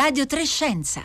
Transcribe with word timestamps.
Radio 0.00 0.26
Trescenza. 0.26 1.02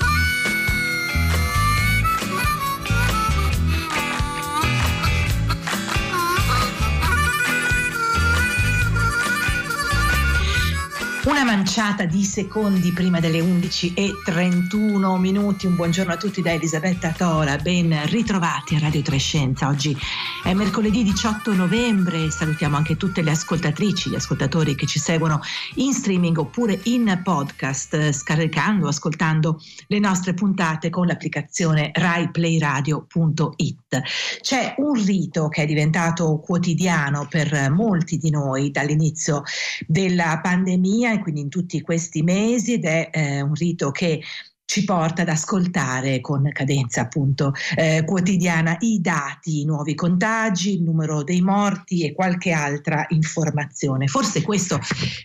Una 11.26 11.44
manciata 11.44 12.06
di 12.06 12.24
secondi 12.24 12.92
prima 12.92 13.20
delle 13.20 13.40
11 13.40 13.94
e 13.96 14.12
31 14.24 15.18
minuti. 15.18 15.66
Un 15.66 15.76
buongiorno 15.76 16.14
a 16.14 16.18
tutti 16.18 16.44
da 16.44 16.52
Elisabetta 16.52 17.10
Tora. 17.18 17.58
Ben 17.58 18.00
ritrovati 18.10 18.76
a 18.76 18.80
Radio 18.80 19.02
Trescenza. 19.02 19.70
Oggi 19.70 19.98
è 20.44 20.54
mercoledì 20.54 21.04
18 21.04 21.54
novembre. 21.54 22.30
Salutiamo 22.30 22.76
anche 22.76 22.98
tutte 22.98 23.22
le 23.22 23.32
ascoltatrici, 23.32 24.10
gli 24.10 24.16
ascoltatori 24.16 24.76
che 24.76 24.86
ci 24.86 25.00
seguono 25.00 25.40
in 25.76 25.94
streaming 25.94 26.38
oppure 26.38 26.82
in 26.84 27.22
podcast, 27.24 28.12
scaricando, 28.12 28.90
ascoltando 28.90 29.62
le 29.88 30.00
nostre 30.00 30.34
puntate 30.34 30.90
con 30.90 31.08
l'applicazione 31.08 31.92
raiplayradio.it. 31.94 34.02
C'è 34.42 34.76
un 34.78 35.06
rito 35.06 35.48
che 35.48 35.64
è 35.64 35.66
diventato 35.66 36.40
quotidiano 36.40 37.26
per 37.30 37.72
molti 37.72 38.18
di 38.18 38.30
noi 38.30 38.70
dall'inizio 38.70 39.44
della 39.88 40.42
pandemia 40.42 41.14
e 41.14 41.20
quindi 41.20 41.40
in 41.40 41.50
tutti 41.50 41.82
questi 41.82 42.22
mesi 42.22 42.74
ed 42.74 42.84
è 42.84 43.10
eh, 43.14 43.42
un 43.42 43.54
rito 43.54 43.92
che 43.92 44.22
ci 44.66 44.86
porta 44.86 45.22
ad 45.22 45.30
ascoltare 45.30 46.20
con 46.22 46.50
cadenza 46.52 47.02
appunto 47.02 47.54
eh, 47.76 48.04
quotidiana 48.06 48.76
i 48.80 49.00
dati, 49.02 49.62
i 49.62 49.66
nuovi 49.66 49.94
contagi, 49.94 50.74
il 50.74 50.84
numero 50.84 51.24
dei 51.24 51.42
morti 51.42 52.04
e 52.04 52.14
qualche 52.14 52.52
altra 52.52 53.06
informazione. 53.10 54.08
Forse 54.08 54.42
questo 54.42 54.80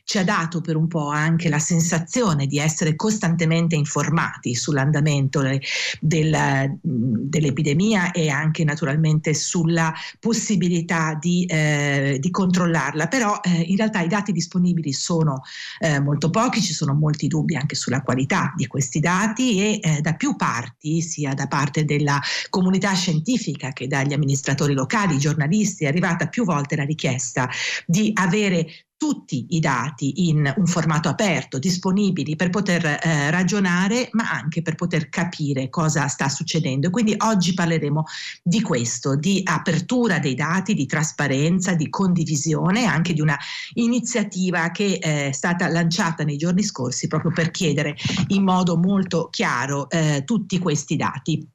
ci 0.04 0.18
ha 0.18 0.24
dato 0.24 0.60
per 0.60 0.76
un 0.76 0.86
po' 0.86 1.08
anche 1.08 1.48
la 1.48 1.58
sensazione 1.58 2.46
di 2.46 2.58
essere 2.58 2.94
costantemente 2.94 3.74
informati 3.74 4.54
sull'andamento 4.54 5.40
del, 6.00 6.78
dell'epidemia 6.82 8.10
e 8.10 8.28
anche 8.28 8.64
naturalmente 8.64 9.34
sulla 9.34 9.94
possibilità 10.18 11.16
di, 11.18 11.46
eh, 11.46 12.18
di 12.20 12.30
controllarla, 12.30 13.06
però 13.06 13.40
eh, 13.42 13.50
in 13.50 13.76
realtà 13.76 14.00
i 14.00 14.08
dati 14.08 14.32
disponibili 14.32 14.92
sono 14.92 15.42
eh, 15.78 16.00
molto 16.00 16.28
pochi, 16.28 16.60
ci 16.60 16.74
sono 16.74 16.92
molti 16.92 17.28
dubbi 17.28 17.56
anche 17.56 17.76
sulla 17.76 18.02
qualità 18.02 18.52
di 18.56 18.66
questi 18.66 19.00
dati 19.00 19.36
e 19.42 19.80
eh, 19.80 20.00
da 20.00 20.14
più 20.14 20.36
parti, 20.36 21.00
sia 21.00 21.34
da 21.34 21.46
parte 21.46 21.84
della 21.84 22.20
comunità 22.48 22.92
scientifica 22.94 23.72
che 23.72 23.86
dagli 23.86 24.12
amministratori 24.12 24.74
locali, 24.74 25.18
giornalisti, 25.18 25.84
è 25.84 25.88
arrivata 25.88 26.28
più 26.28 26.44
volte 26.44 26.76
la 26.76 26.84
richiesta 26.84 27.48
di 27.86 28.10
avere 28.14 28.87
tutti 28.98 29.46
i 29.50 29.60
dati 29.60 30.28
in 30.28 30.52
un 30.56 30.66
formato 30.66 31.08
aperto, 31.08 31.58
disponibili 31.58 32.34
per 32.34 32.50
poter 32.50 32.84
eh, 32.84 33.30
ragionare, 33.30 34.08
ma 34.12 34.30
anche 34.30 34.60
per 34.60 34.74
poter 34.74 35.08
capire 35.08 35.70
cosa 35.70 36.08
sta 36.08 36.28
succedendo. 36.28 36.90
Quindi 36.90 37.14
oggi 37.16 37.54
parleremo 37.54 38.04
di 38.42 38.60
questo, 38.60 39.16
di 39.16 39.40
apertura 39.44 40.18
dei 40.18 40.34
dati, 40.34 40.74
di 40.74 40.84
trasparenza, 40.84 41.74
di 41.74 41.88
condivisione, 41.88 42.86
anche 42.86 43.12
di 43.12 43.20
una 43.20 43.38
iniziativa 43.74 44.70
che 44.72 44.98
è 44.98 45.30
stata 45.32 45.68
lanciata 45.68 46.24
nei 46.24 46.36
giorni 46.36 46.64
scorsi 46.64 47.06
proprio 47.06 47.30
per 47.30 47.52
chiedere 47.52 47.96
in 48.28 48.42
modo 48.42 48.76
molto 48.76 49.28
chiaro 49.30 49.88
eh, 49.88 50.24
tutti 50.24 50.58
questi 50.58 50.96
dati. 50.96 51.48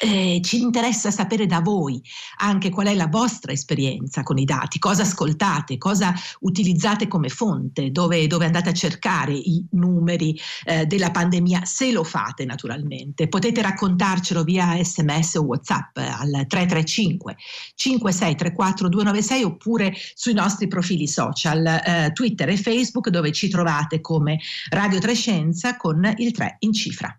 Eh, 0.00 0.40
ci 0.44 0.60
interessa 0.62 1.10
sapere 1.10 1.46
da 1.46 1.60
voi 1.60 2.00
anche 2.36 2.70
qual 2.70 2.86
è 2.86 2.94
la 2.94 3.08
vostra 3.08 3.50
esperienza 3.50 4.22
con 4.22 4.38
i 4.38 4.44
dati, 4.44 4.78
cosa 4.78 5.02
ascoltate, 5.02 5.76
cosa 5.76 6.14
utilizzate 6.40 7.08
come 7.08 7.28
fonte, 7.28 7.90
dove, 7.90 8.28
dove 8.28 8.44
andate 8.44 8.68
a 8.68 8.72
cercare 8.72 9.32
i 9.32 9.66
numeri 9.72 10.38
eh, 10.64 10.86
della 10.86 11.10
pandemia, 11.10 11.64
se 11.64 11.90
lo 11.90 12.04
fate 12.04 12.44
naturalmente. 12.44 13.26
Potete 13.26 13.60
raccontarcelo 13.60 14.44
via 14.44 14.80
sms 14.80 15.34
o 15.34 15.42
whatsapp 15.42 15.96
al 15.96 16.46
335 16.46 17.36
5634 17.74 18.88
296 18.88 19.42
oppure 19.42 19.92
sui 20.14 20.32
nostri 20.32 20.68
profili 20.68 21.08
social 21.08 21.66
eh, 21.66 22.12
Twitter 22.12 22.48
e 22.48 22.56
Facebook 22.56 23.08
dove 23.08 23.32
ci 23.32 23.48
trovate 23.48 24.00
come 24.00 24.38
Radio 24.70 25.00
Trescenza 25.00 25.76
con 25.76 26.12
il 26.18 26.30
3 26.30 26.56
in 26.60 26.72
cifra. 26.72 27.18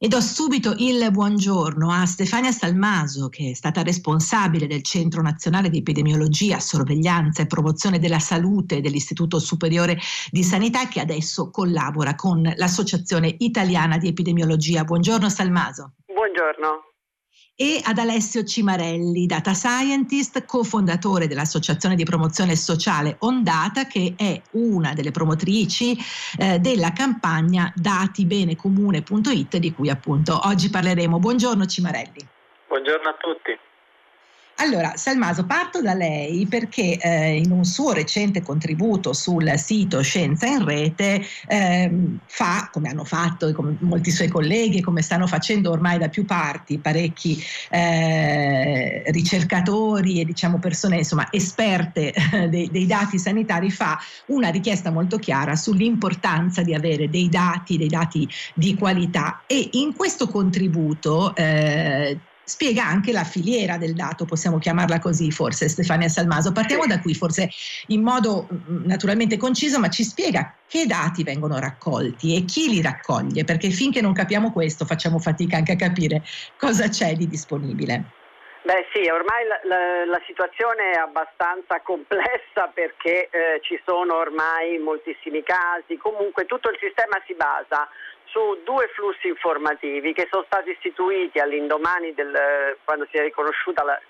E 0.02 0.08
do 0.08 0.22
subito 0.22 0.72
il 0.78 1.10
buongiorno 1.10 1.90
a 1.90 2.06
Stefania 2.06 2.52
Salmaso, 2.52 3.28
che 3.28 3.50
è 3.50 3.54
stata 3.54 3.82
responsabile 3.82 4.66
del 4.66 4.82
Centro 4.82 5.20
Nazionale 5.20 5.68
di 5.68 5.76
Epidemiologia, 5.76 6.58
Sorveglianza 6.58 7.42
e 7.42 7.46
Promozione 7.46 7.98
della 7.98 8.18
Salute 8.18 8.80
dell'Istituto 8.80 9.38
Superiore 9.38 9.98
di 10.30 10.42
Sanità, 10.42 10.88
che 10.88 11.00
adesso 11.00 11.50
collabora 11.50 12.14
con 12.14 12.50
l'Associazione 12.56 13.34
Italiana 13.40 13.98
di 13.98 14.08
Epidemiologia. 14.08 14.84
Buongiorno 14.84 15.28
Salmaso. 15.28 15.92
Buongiorno 16.06 16.89
e 17.60 17.78
ad 17.84 17.98
Alessio 17.98 18.42
Cimarelli, 18.42 19.26
data 19.26 19.52
scientist, 19.52 20.46
cofondatore 20.46 21.26
dell'Associazione 21.26 21.94
di 21.94 22.04
Promozione 22.04 22.56
Sociale 22.56 23.16
Ondata, 23.18 23.84
che 23.84 24.14
è 24.16 24.40
una 24.52 24.94
delle 24.94 25.10
promotrici 25.10 25.94
eh, 26.38 26.58
della 26.58 26.94
campagna 26.94 27.70
datibenecomune.it 27.76 29.58
di 29.58 29.74
cui 29.74 29.90
appunto 29.90 30.40
oggi 30.44 30.70
parleremo. 30.70 31.18
Buongiorno 31.18 31.66
Cimarelli. 31.66 32.26
Buongiorno 32.66 33.10
a 33.10 33.16
tutti. 33.18 33.69
Allora, 34.62 34.92
Salmaso, 34.94 35.46
parto 35.46 35.80
da 35.80 35.94
lei 35.94 36.46
perché 36.46 36.98
eh, 36.98 37.38
in 37.38 37.50
un 37.50 37.64
suo 37.64 37.92
recente 37.92 38.42
contributo 38.42 39.14
sul 39.14 39.50
sito 39.56 40.02
Scienza 40.02 40.46
in 40.46 40.62
Rete 40.66 41.22
eh, 41.48 41.90
fa, 42.26 42.68
come 42.70 42.90
hanno 42.90 43.04
fatto 43.04 43.50
come 43.54 43.76
molti 43.80 44.10
suoi 44.10 44.28
colleghi, 44.28 44.82
come 44.82 45.00
stanno 45.00 45.26
facendo 45.26 45.70
ormai 45.70 45.96
da 45.96 46.10
più 46.10 46.26
parti 46.26 46.76
parecchi 46.78 47.42
eh, 47.70 49.02
ricercatori 49.06 50.20
e 50.20 50.26
diciamo 50.26 50.58
persone 50.58 50.98
insomma 50.98 51.28
esperte 51.30 52.12
dei, 52.50 52.68
dei, 52.70 52.84
dati 52.84 53.18
sanitari, 53.18 53.70
fa 53.70 53.98
una 54.26 54.50
richiesta 54.50 54.90
molto 54.90 55.16
chiara 55.16 55.56
sull'importanza 55.56 56.60
di 56.60 56.74
avere 56.74 57.08
dei 57.08 57.30
dati, 57.30 57.78
dei 57.78 57.88
dati 57.88 58.28
di 58.52 58.74
qualità. 58.74 59.42
E 59.46 59.70
in 59.72 59.96
questo 59.96 60.28
contributo 60.28 61.34
eh, 61.34 62.18
spiega 62.50 62.84
anche 62.84 63.12
la 63.12 63.22
filiera 63.22 63.78
del 63.78 63.94
dato, 63.94 64.24
possiamo 64.24 64.58
chiamarla 64.58 64.98
così 64.98 65.30
forse 65.30 65.68
Stefania 65.68 66.08
Salmaso. 66.08 66.50
Partiamo 66.50 66.84
da 66.84 66.98
qui, 66.98 67.14
forse 67.14 67.48
in 67.86 68.02
modo 68.02 68.48
mm, 68.52 68.86
naturalmente 68.86 69.36
conciso, 69.36 69.78
ma 69.78 69.88
ci 69.88 70.02
spiega 70.02 70.56
che 70.66 70.84
dati 70.86 71.22
vengono 71.22 71.60
raccolti 71.60 72.36
e 72.36 72.44
chi 72.44 72.68
li 72.68 72.82
raccoglie, 72.82 73.44
perché 73.44 73.70
finché 73.70 74.00
non 74.00 74.12
capiamo 74.12 74.50
questo 74.50 74.84
facciamo 74.84 75.20
fatica 75.20 75.58
anche 75.58 75.72
a 75.72 75.76
capire 75.76 76.24
cosa 76.58 76.88
c'è 76.88 77.14
di 77.14 77.28
disponibile. 77.28 78.18
Beh 78.62 78.86
sì, 78.92 79.08
ormai 79.08 79.46
la, 79.46 79.60
la, 79.64 80.04
la, 80.04 80.20
situazione 80.26 80.90
è 80.90 80.98
abbastanza 80.98 81.80
complessa 81.80 82.68
perché 82.74 83.28
eh, 83.30 83.60
ci 83.62 83.80
sono 83.86 84.16
ormai 84.16 84.76
moltissimi 84.78 85.42
casi, 85.42 85.96
comunque 85.96 86.44
tutto 86.44 86.68
il 86.68 86.76
sistema 86.78 87.16
si 87.26 87.34
basa 87.34 87.88
su 88.30 88.60
due 88.64 88.88
flussi 88.94 89.28
informativi 89.28 90.12
che 90.12 90.28
sono 90.30 90.44
stati 90.46 90.70
istituiti 90.70 91.38
all'indomani 91.38 92.14
del, 92.14 92.76
quando 92.84 93.06
si 93.10 93.18
è 93.18 93.22
riconosciuta 93.22 93.84
la, 93.84 94.00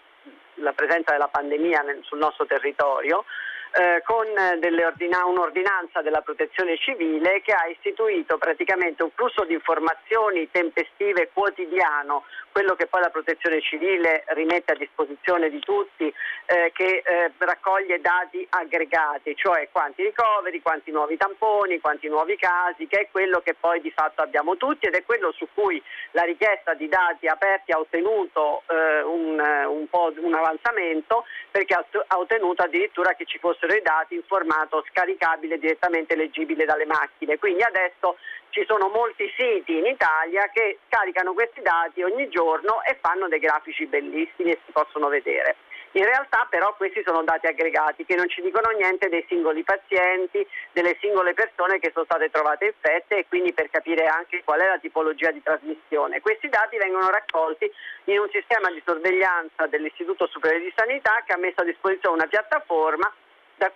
la 0.54 0.72
presenza 0.72 1.12
della 1.12 1.28
pandemia 1.28 1.80
nel, 1.80 2.00
sul 2.02 2.18
nostro 2.18 2.46
territorio 2.46 3.24
eh, 3.72 4.02
con 4.04 4.26
ordina- 4.26 5.24
un'ordinanza 5.26 6.02
della 6.02 6.20
protezione 6.22 6.76
civile 6.76 7.40
che 7.42 7.52
ha 7.52 7.66
istituito 7.68 8.38
praticamente 8.38 9.02
un 9.02 9.10
flusso 9.14 9.44
di 9.44 9.54
informazioni 9.54 10.50
tempestive 10.50 11.30
quotidiano, 11.32 12.24
quello 12.52 12.74
che 12.74 12.86
poi 12.86 13.00
la 13.00 13.10
protezione 13.10 13.60
civile 13.60 14.24
rimette 14.28 14.72
a 14.72 14.76
disposizione 14.76 15.50
di 15.50 15.60
tutti, 15.60 16.12
eh, 16.46 16.72
che 16.74 17.02
eh, 17.04 17.32
raccoglie 17.38 18.00
dati 18.00 18.44
aggregati, 18.50 19.36
cioè 19.36 19.68
quanti 19.70 20.02
ricoveri, 20.02 20.60
quanti 20.60 20.90
nuovi 20.90 21.16
tamponi, 21.16 21.80
quanti 21.80 22.08
nuovi 22.08 22.36
casi, 22.36 22.86
che 22.86 23.00
è 23.00 23.08
quello 23.10 23.40
che 23.40 23.54
poi 23.54 23.80
di 23.80 23.90
fatto 23.92 24.22
abbiamo 24.22 24.56
tutti 24.56 24.86
ed 24.86 24.94
è 24.94 25.04
quello 25.04 25.32
su 25.32 25.46
cui 25.54 25.80
la 26.12 26.22
richiesta 26.22 26.74
di 26.74 26.88
dati 26.88 27.28
aperti 27.28 27.72
ha 27.72 27.78
ottenuto 27.78 28.62
eh, 28.68 29.02
un, 29.02 29.38
un, 29.38 29.86
un 29.90 30.34
avanzamento 30.34 31.24
perché 31.50 31.74
ha 31.74 32.18
ottenuto 32.18 32.62
addirittura 32.62 33.14
che 33.14 33.24
ci 33.26 33.38
fosse 33.38 33.59
fossero 33.60 33.74
i 33.74 33.82
dati 33.82 34.14
in 34.14 34.22
formato 34.26 34.82
scaricabile 34.88 35.58
direttamente 35.58 36.16
leggibile 36.16 36.64
dalle 36.64 36.86
macchine. 36.86 37.38
Quindi 37.38 37.62
adesso 37.62 38.16
ci 38.48 38.64
sono 38.66 38.88
molti 38.88 39.30
siti 39.36 39.76
in 39.76 39.86
Italia 39.86 40.48
che 40.52 40.78
caricano 40.88 41.34
questi 41.34 41.60
dati 41.60 42.02
ogni 42.02 42.28
giorno 42.28 42.82
e 42.82 42.98
fanno 43.00 43.28
dei 43.28 43.38
grafici 43.38 43.86
bellissimi 43.86 44.50
e 44.50 44.58
si 44.64 44.72
possono 44.72 45.08
vedere. 45.08 45.56
In 45.92 46.04
realtà 46.04 46.46
però 46.48 46.72
questi 46.76 47.02
sono 47.04 47.24
dati 47.24 47.48
aggregati 47.48 48.04
che 48.04 48.14
non 48.14 48.28
ci 48.28 48.40
dicono 48.42 48.70
niente 48.70 49.08
dei 49.08 49.24
singoli 49.28 49.64
pazienti, 49.64 50.46
delle 50.70 50.96
singole 51.00 51.34
persone 51.34 51.80
che 51.80 51.90
sono 51.92 52.04
state 52.04 52.30
trovate 52.30 52.66
infette 52.66 53.18
e 53.18 53.26
quindi 53.26 53.52
per 53.52 53.70
capire 53.70 54.06
anche 54.06 54.42
qual 54.44 54.60
è 54.60 54.68
la 54.68 54.78
tipologia 54.78 55.32
di 55.32 55.42
trasmissione. 55.42 56.20
Questi 56.20 56.48
dati 56.48 56.76
vengono 56.76 57.10
raccolti 57.10 57.68
in 58.04 58.20
un 58.20 58.28
sistema 58.30 58.70
di 58.70 58.80
sorveglianza 58.86 59.66
dell'Istituto 59.66 60.28
Superiore 60.28 60.62
di 60.62 60.72
Sanità 60.76 61.24
che 61.26 61.32
ha 61.32 61.38
messo 61.38 61.62
a 61.62 61.64
disposizione 61.64 62.14
una 62.14 62.28
piattaforma 62.28 63.12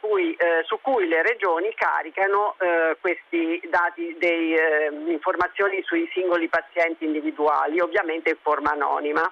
cui, 0.00 0.34
eh, 0.34 0.62
su 0.64 0.78
cui 0.80 1.06
le 1.06 1.22
regioni 1.22 1.74
caricano 1.74 2.56
eh, 2.58 2.96
questi 3.00 3.60
dati 3.68 4.16
di 4.18 4.54
eh, 4.54 4.90
informazioni 5.08 5.82
sui 5.82 6.08
singoli 6.12 6.48
pazienti 6.48 7.04
individuali, 7.04 7.80
ovviamente 7.80 8.30
in 8.30 8.38
forma 8.40 8.70
anonima. 8.70 9.30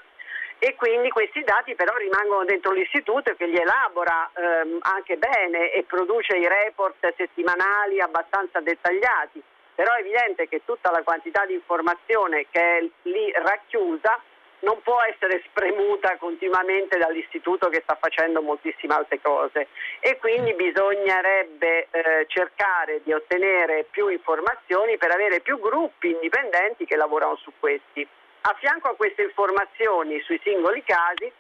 E 0.59 0.77
quindi 0.77 1.09
questi 1.09 1.43
dati 1.43 1.75
però 1.75 1.97
rimangono 1.97 2.45
dentro 2.45 2.71
l'istituto 2.71 3.35
che 3.35 3.47
li 3.47 3.57
elabora 3.57 4.31
ehm, 4.33 4.79
anche 4.83 5.17
bene 5.17 5.73
e 5.73 5.83
produce 5.83 6.37
i 6.37 6.47
report 6.47 7.15
settimanali 7.17 8.01
abbastanza 8.01 8.61
dettagliati, 8.61 9.43
però 9.75 9.93
è 9.95 10.01
evidente 10.01 10.47
che 10.47 10.63
tutta 10.65 10.93
la 10.93 11.03
quantità 11.03 11.45
di 11.47 11.55
informazione 11.55 12.47
che 12.51 12.79
è 12.79 12.85
lì 13.03 13.33
racchiusa 13.33 14.21
non 14.63 14.81
può 14.83 15.01
essere 15.03 15.43
spremuta 15.47 16.17
continuamente 16.17 16.99
dall'istituto 16.99 17.69
che 17.69 17.81
sta 17.83 17.97
facendo 18.01 18.43
moltissime 18.43 18.95
altre 18.95 19.21
cose 19.21 19.69
e 20.01 20.19
quindi 20.19 20.55
bisognerebbe 20.55 21.89
eh, 21.91 22.25
cercare 22.29 23.03
di 23.03 23.13
ottenere 23.13 23.87
più 23.91 24.07
informazioni 24.09 24.97
per 24.99 25.11
avere 25.11 25.41
più 25.41 25.59
gruppi 25.59 26.11
indipendenti 26.11 26.85
che 26.85 26.95
lavorano 26.97 27.35
su 27.37 27.53
questi. 27.59 28.07
A 28.43 28.55
fianco 28.59 28.89
a 28.89 28.95
queste 28.95 29.23
informazioni 29.23 30.21
sui 30.21 30.39
singoli 30.43 30.83
casi 30.85 31.33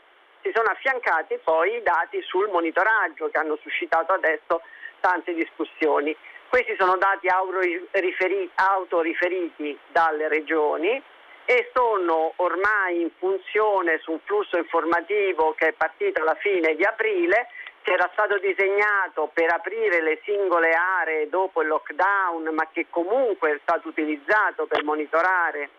si 0.42 0.50
sono 0.54 0.68
affiancati 0.68 1.38
poi 1.42 1.76
i 1.76 1.82
dati 1.82 2.20
sul 2.22 2.48
monitoraggio 2.48 3.28
che 3.28 3.38
hanno 3.38 3.58
suscitato 3.62 4.12
adesso 4.12 4.62
tante 5.00 5.34
discussioni. 5.34 6.16
Questi 6.48 6.76
sono 6.78 6.96
dati 6.96 7.28
autoriferiti 7.28 9.78
dalle 9.90 10.28
regioni 10.28 11.02
e 11.44 11.70
sono 11.74 12.32
ormai 12.36 13.00
in 13.00 13.10
funzione 13.18 13.98
su 13.98 14.12
un 14.12 14.20
flusso 14.24 14.56
informativo 14.56 15.54
che 15.54 15.68
è 15.68 15.72
partito 15.72 16.20
alla 16.20 16.36
fine 16.36 16.74
di 16.74 16.84
aprile, 16.84 17.48
che 17.82 17.92
era 17.92 18.08
stato 18.12 18.38
disegnato 18.38 19.30
per 19.32 19.52
aprire 19.52 20.00
le 20.02 20.20
singole 20.24 20.70
aree 20.70 21.28
dopo 21.28 21.62
il 21.62 21.68
lockdown, 21.68 22.54
ma 22.54 22.68
che 22.72 22.86
comunque 22.88 23.54
è 23.54 23.58
stato 23.62 23.88
utilizzato 23.88 24.66
per 24.66 24.84
monitorare 24.84 25.70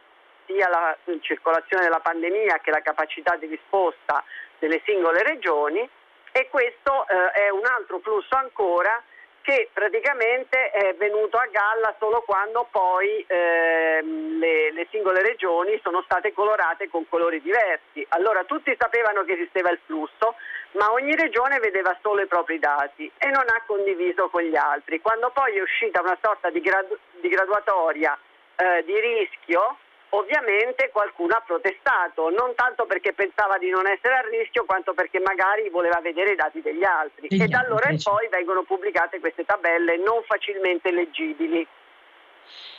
sia 0.46 0.68
la 0.68 0.98
circolazione 1.22 1.84
della 1.84 2.02
pandemia 2.02 2.60
che 2.60 2.72
la 2.72 2.82
capacità 2.82 3.38
di 3.38 3.46
risposta 3.46 4.24
delle 4.60 4.82
singole 4.86 5.24
regioni 5.24 5.88
e 6.32 6.50
questo 6.50 7.08
eh, 7.08 7.32
è 7.32 7.50
un 7.50 7.66
altro 7.66 8.00
flusso 8.00 8.36
ancora 8.36 9.02
che 9.44 9.70
praticamente 9.74 10.72
è 10.72 10.96
venuto 10.96 11.36
a 11.38 11.48
galla 11.52 11.94
solo 12.00 12.22
quando 12.22 12.66
poi 12.72 13.24
eh, 13.28 14.02
le, 14.02 14.72
le, 14.72 14.88
singole 14.90 15.22
regioni 15.22 15.78
sono 15.84 16.02
state 16.04 16.32
colorate 16.32 16.88
con 16.88 17.08
colori 17.10 17.42
diversi. 17.42 18.06
Allora 18.10 18.46
tutti 18.46 18.74
sapevano 18.80 19.26
che 19.26 19.34
esisteva 19.34 19.70
il 19.70 19.80
flusso, 19.86 20.36
ma 20.72 20.94
ogni 20.94 21.14
regione 21.16 21.60
vedeva 21.60 21.96
solo 22.02 22.22
i 22.22 22.28
propri 22.28 22.58
dati 22.58 23.12
e 23.18 23.28
non 23.28 23.44
ha 23.48 23.62
condiviso 23.68 24.30
con 24.30 24.44
gli 24.44 24.56
altri. 24.56 25.02
Quando 25.02 25.30
poi 25.32 25.58
è 25.58 25.62
uscita 25.62 26.00
una 26.00 26.18
sorta 26.22 26.50
di, 26.50 26.62
gradu- 26.62 26.98
di 27.20 27.28
graduatoria 27.28 28.18
eh, 28.56 28.84
di 28.86 28.98
rischio, 28.98 29.78
ovviamente 30.14 30.90
qualcuno 30.92 31.36
ha 31.36 31.44
protestato, 31.46 32.30
non 32.30 32.54
tanto 32.56 32.86
perché 32.86 33.14
pensava 33.14 33.58
di 33.58 33.70
non 33.70 33.88
essere 33.88 34.16
a 34.16 34.22
rischio, 34.30 34.66
quanto 34.66 34.94
perché 34.94 35.20
magari 35.20 35.70
voleva 35.70 36.00
vedere 36.02 36.34
i 36.34 36.36
dati 36.36 36.62
degli 36.62 36.84
altri. 36.84 37.28
Degli 37.28 37.42
e 37.42 37.48
da 37.48 37.60
allora 37.60 37.90
in 37.90 38.02
poi 38.02 38.28
vengono 38.30 38.64
pubblicate 38.64 39.20
queste 39.20 39.46
tabelle 39.46 39.98
non 39.98 40.22
facilmente 40.26 40.92
leggibili. 40.92 41.66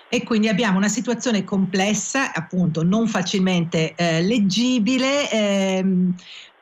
E 0.09 0.23
quindi 0.23 0.49
abbiamo 0.49 0.77
una 0.77 0.89
situazione 0.89 1.43
complessa, 1.43 2.33
appunto 2.33 2.85
non 2.85 3.09
facilmente 3.09 3.95
eh, 3.97 4.23
leggibile. 4.23 5.29
Ehm, 5.31 6.15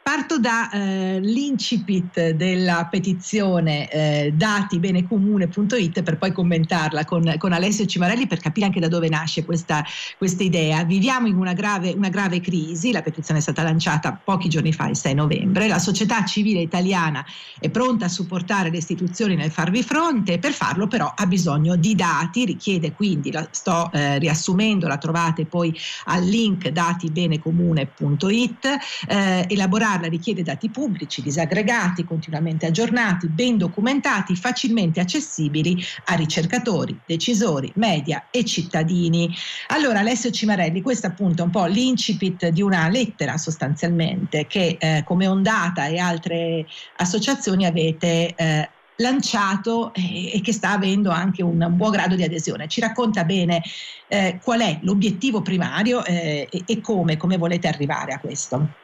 Parto 0.03 0.41
dall'incipit 0.41 2.19
eh, 2.19 2.35
della 2.35 2.89
petizione 2.91 3.89
eh, 3.89 4.33
datibenecomune.it 4.35 6.03
per 6.03 6.19
poi 6.19 6.33
commentarla 6.33 7.05
con, 7.05 7.33
con, 7.39 7.53
Alessio 7.53 7.87
Cimarelli 7.87 8.27
per 8.27 8.41
capire 8.41 8.67
anche 8.67 8.81
da 8.81 8.89
dove 8.89 9.09
nasce 9.09 9.45
questa, 9.45 9.85
questa 10.19 10.43
idea. 10.43 10.83
Viviamo 10.83 11.29
in 11.29 11.37
una 11.37 11.53
grave, 11.53 11.93
una 11.93 12.09
grave, 12.09 12.41
crisi, 12.41 12.91
la 12.91 13.03
petizione 13.03 13.39
è 13.39 13.43
stata 13.43 13.63
lanciata 13.63 14.21
pochi 14.23 14.49
giorni 14.49 14.73
fa, 14.73 14.89
il 14.89 14.97
6 14.97 15.15
novembre, 15.15 15.69
la 15.69 15.79
società 15.79 16.25
civile 16.25 16.61
italiana 16.61 17.25
è 17.61 17.71
pronta 17.71 18.07
a 18.07 18.09
supportare 18.09 18.71
le 18.71 18.79
istituzioni 18.79 19.37
nel 19.37 19.53
farvi 19.53 19.85
fronte, 19.85 20.41
per 20.41 20.53
farlo 20.53 20.89
però 20.89 21.13
ha 21.15 21.27
bisogno 21.27 21.77
di 21.77 21.95
dati, 21.95 22.45
richiede 22.45 22.93
quindi, 22.93 23.31
la 23.31 23.47
sto 23.53 23.89
eh, 23.93 24.19
riassumendo, 24.19 24.89
la 24.89 24.99
trovate 24.99 25.47
poi 25.47 25.73
al 26.07 26.25
link 26.25 26.71
datibenecomune.it, 26.71 28.67
eh, 29.07 29.47
elaborare 29.49 29.91
farla 30.03 30.09
richiede 30.09 30.43
dati 30.43 30.69
pubblici, 30.71 31.23
disaggregati, 31.23 32.05
continuamente 32.05 32.67
aggiornati, 32.67 33.29
ben 33.29 33.57
documentati, 33.57 34.35
facilmente 34.35 35.01
accessibili 35.01 35.83
a 36.07 36.15
ricercatori, 36.15 36.99
decisori, 37.07 37.73
media 37.77 38.27
e 38.31 38.45
cittadini. 38.45 39.33
Allora 39.69 40.01
Alessio 40.01 40.31
Cimarelli, 40.31 40.83
questo 40.83 41.07
appunto 41.07 41.43
è 41.43 41.45
un 41.45 41.53
po' 41.53 41.67
l'incipit 41.67 42.49
di 42.49 42.63
una 42.63 42.89
lettera 42.89 43.37
sostanzialmente 43.37 44.47
che 44.47 44.77
eh, 44.79 45.03
come 45.05 45.27
Ondata 45.27 45.87
e 45.87 45.99
altre 45.99 46.67
associazioni 46.97 47.65
avete 47.67 48.35
eh, 48.35 48.69
lanciato 48.97 49.93
e, 49.95 50.41
che 50.43 50.53
sta 50.53 50.71
avendo 50.71 51.11
anche 51.11 51.43
un, 51.43 51.67
buon 51.71 51.91
grado 51.91 52.15
di 52.17 52.23
adesione. 52.23 52.69
Ci 52.69 52.81
racconta 52.81 53.25
bene 53.25 53.63
eh, 54.09 54.39
qual 54.43 54.61
è 54.61 54.79
l'obiettivo 54.83 55.43
primario 55.43 56.05
eh, 56.05 56.49
e, 56.51 56.63
e 56.67 56.81
come, 56.81 57.17
come 57.17 57.37
volete 57.37 57.69
arrivare 57.69 58.13
a 58.13 58.21
questo. 58.21 58.81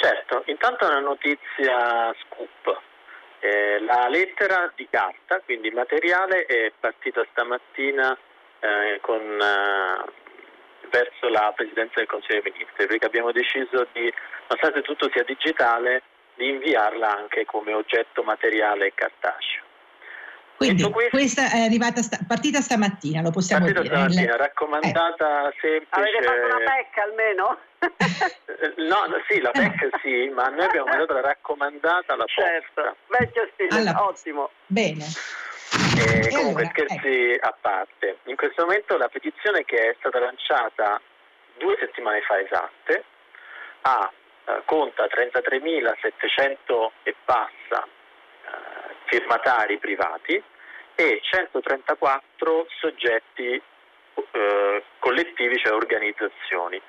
Certo, 0.00 0.44
intanto 0.46 0.86
una 0.86 1.00
notizia 1.00 2.14
scoop. 2.22 2.80
Eh, 3.40 3.80
la 3.80 4.06
lettera 4.08 4.72
di 4.76 4.86
carta, 4.88 5.40
quindi 5.40 5.70
materiale, 5.70 6.46
è 6.46 6.72
partita 6.78 7.26
stamattina 7.32 8.16
eh, 8.60 8.98
con, 9.00 9.20
eh, 9.20 10.10
verso 10.88 11.28
la 11.28 11.52
Presidenza 11.54 11.94
del 11.96 12.06
Consiglio 12.06 12.42
dei 12.42 12.52
Ministri, 12.52 12.86
perché 12.86 13.06
abbiamo 13.06 13.32
deciso 13.32 13.88
di, 13.92 14.12
nonostante 14.46 14.82
tutto 14.82 15.10
sia 15.10 15.24
digitale, 15.24 16.02
di 16.34 16.48
inviarla 16.48 17.16
anche 17.16 17.44
come 17.44 17.72
oggetto 17.72 18.22
materiale 18.22 18.94
cartaceo. 18.94 19.67
Quindi 20.58 20.82
questo, 20.90 21.16
questa 21.16 21.50
è 21.52 21.60
arrivata 21.60 22.02
sta, 22.02 22.18
partita 22.26 22.60
stamattina, 22.60 23.22
lo 23.22 23.30
possiamo 23.30 23.64
partita 23.64 23.82
dire. 23.82 23.94
Stamattina, 23.94 24.36
raccomandata 24.36 25.48
eh. 25.48 25.54
semplice. 25.60 26.00
Avete 26.00 26.22
fatto 26.24 26.46
una 26.46 26.58
PEC 26.66 26.98
almeno? 26.98 27.58
no, 28.90 29.06
no, 29.06 29.22
sì, 29.28 29.40
la 29.40 29.50
PEC 29.52 30.00
sì, 30.02 30.28
ma 30.34 30.48
noi 30.48 30.64
abbiamo 30.64 30.88
mandato 30.88 31.12
la 31.12 31.20
raccomandata 31.20 32.12
alla 32.12 32.24
certo. 32.26 32.82
posta. 32.82 32.96
Vecchio 33.06 33.48
stile, 33.54 33.88
alla... 33.88 34.04
ottimo. 34.04 34.50
Bene. 34.66 35.04
E 35.96 36.26
e 36.26 36.30
comunque 36.34 36.62
allora, 36.62 36.74
scherzi 36.74 37.30
ecco. 37.30 37.46
a 37.46 37.54
parte, 37.60 38.18
in 38.24 38.34
questo 38.34 38.62
momento 38.62 38.96
la 38.96 39.08
petizione 39.08 39.64
che 39.64 39.90
è 39.90 39.94
stata 40.00 40.18
lanciata 40.18 41.00
due 41.58 41.76
settimane 41.78 42.20
fa 42.22 42.40
esatte 42.40 43.04
ha, 43.82 44.10
eh, 44.44 44.62
conta 44.64 45.04
33.700 45.04 46.90
e 47.04 47.14
passa 47.24 47.86
firmatari 49.08 49.78
privati 49.78 50.42
e 50.94 51.20
134 51.22 52.66
soggetti 52.80 53.60
eh, 54.32 54.84
collettivi, 54.98 55.56
cioè 55.58 55.72
organizzazioni, 55.72 56.80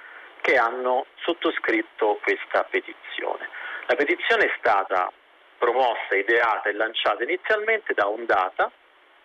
che 0.42 0.58
hanno 0.58 1.06
sottoscritto 1.22 2.20
questa 2.22 2.64
petizione. 2.64 3.48
La 3.88 3.96
petizione 3.96 4.46
è 4.46 4.54
stata 4.58 5.12
promossa, 5.58 6.16
ideata 6.16 6.70
e 6.70 6.74
lanciata 6.74 7.24
inizialmente 7.24 7.94
da 7.94 8.08
Ondata, 8.08 8.72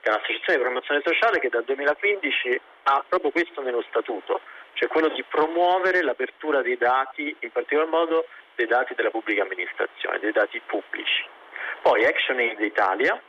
che 0.01 0.11
è 0.11 0.13
un'associazione 0.13 0.59
di 0.59 0.65
promozione 0.65 1.03
sociale 1.05 1.39
che 1.39 1.49
dal 1.49 1.65
2015 1.65 2.61
ha 2.85 3.05
proprio 3.09 3.31
questo 3.31 3.63
nello 3.63 3.83
statuto, 3.89 4.41
cioè 4.75 4.89
quello 4.89 5.09
di 5.09 5.23
promuovere 5.23 6.03
l'apertura 6.03 6.61
dei 6.61 6.77
dati, 6.77 7.35
in 7.39 7.51
particolar 7.53 7.89
modo 7.89 8.27
dei 8.55 8.67
dati 8.67 8.95
della 8.95 9.11
pubblica 9.11 9.43
amministrazione, 9.43 10.19
dei 10.19 10.33
dati 10.33 10.61
pubblici 10.67 11.43
poi 11.83 12.05
ActionAid 12.05 12.61
Italia, 12.61 13.21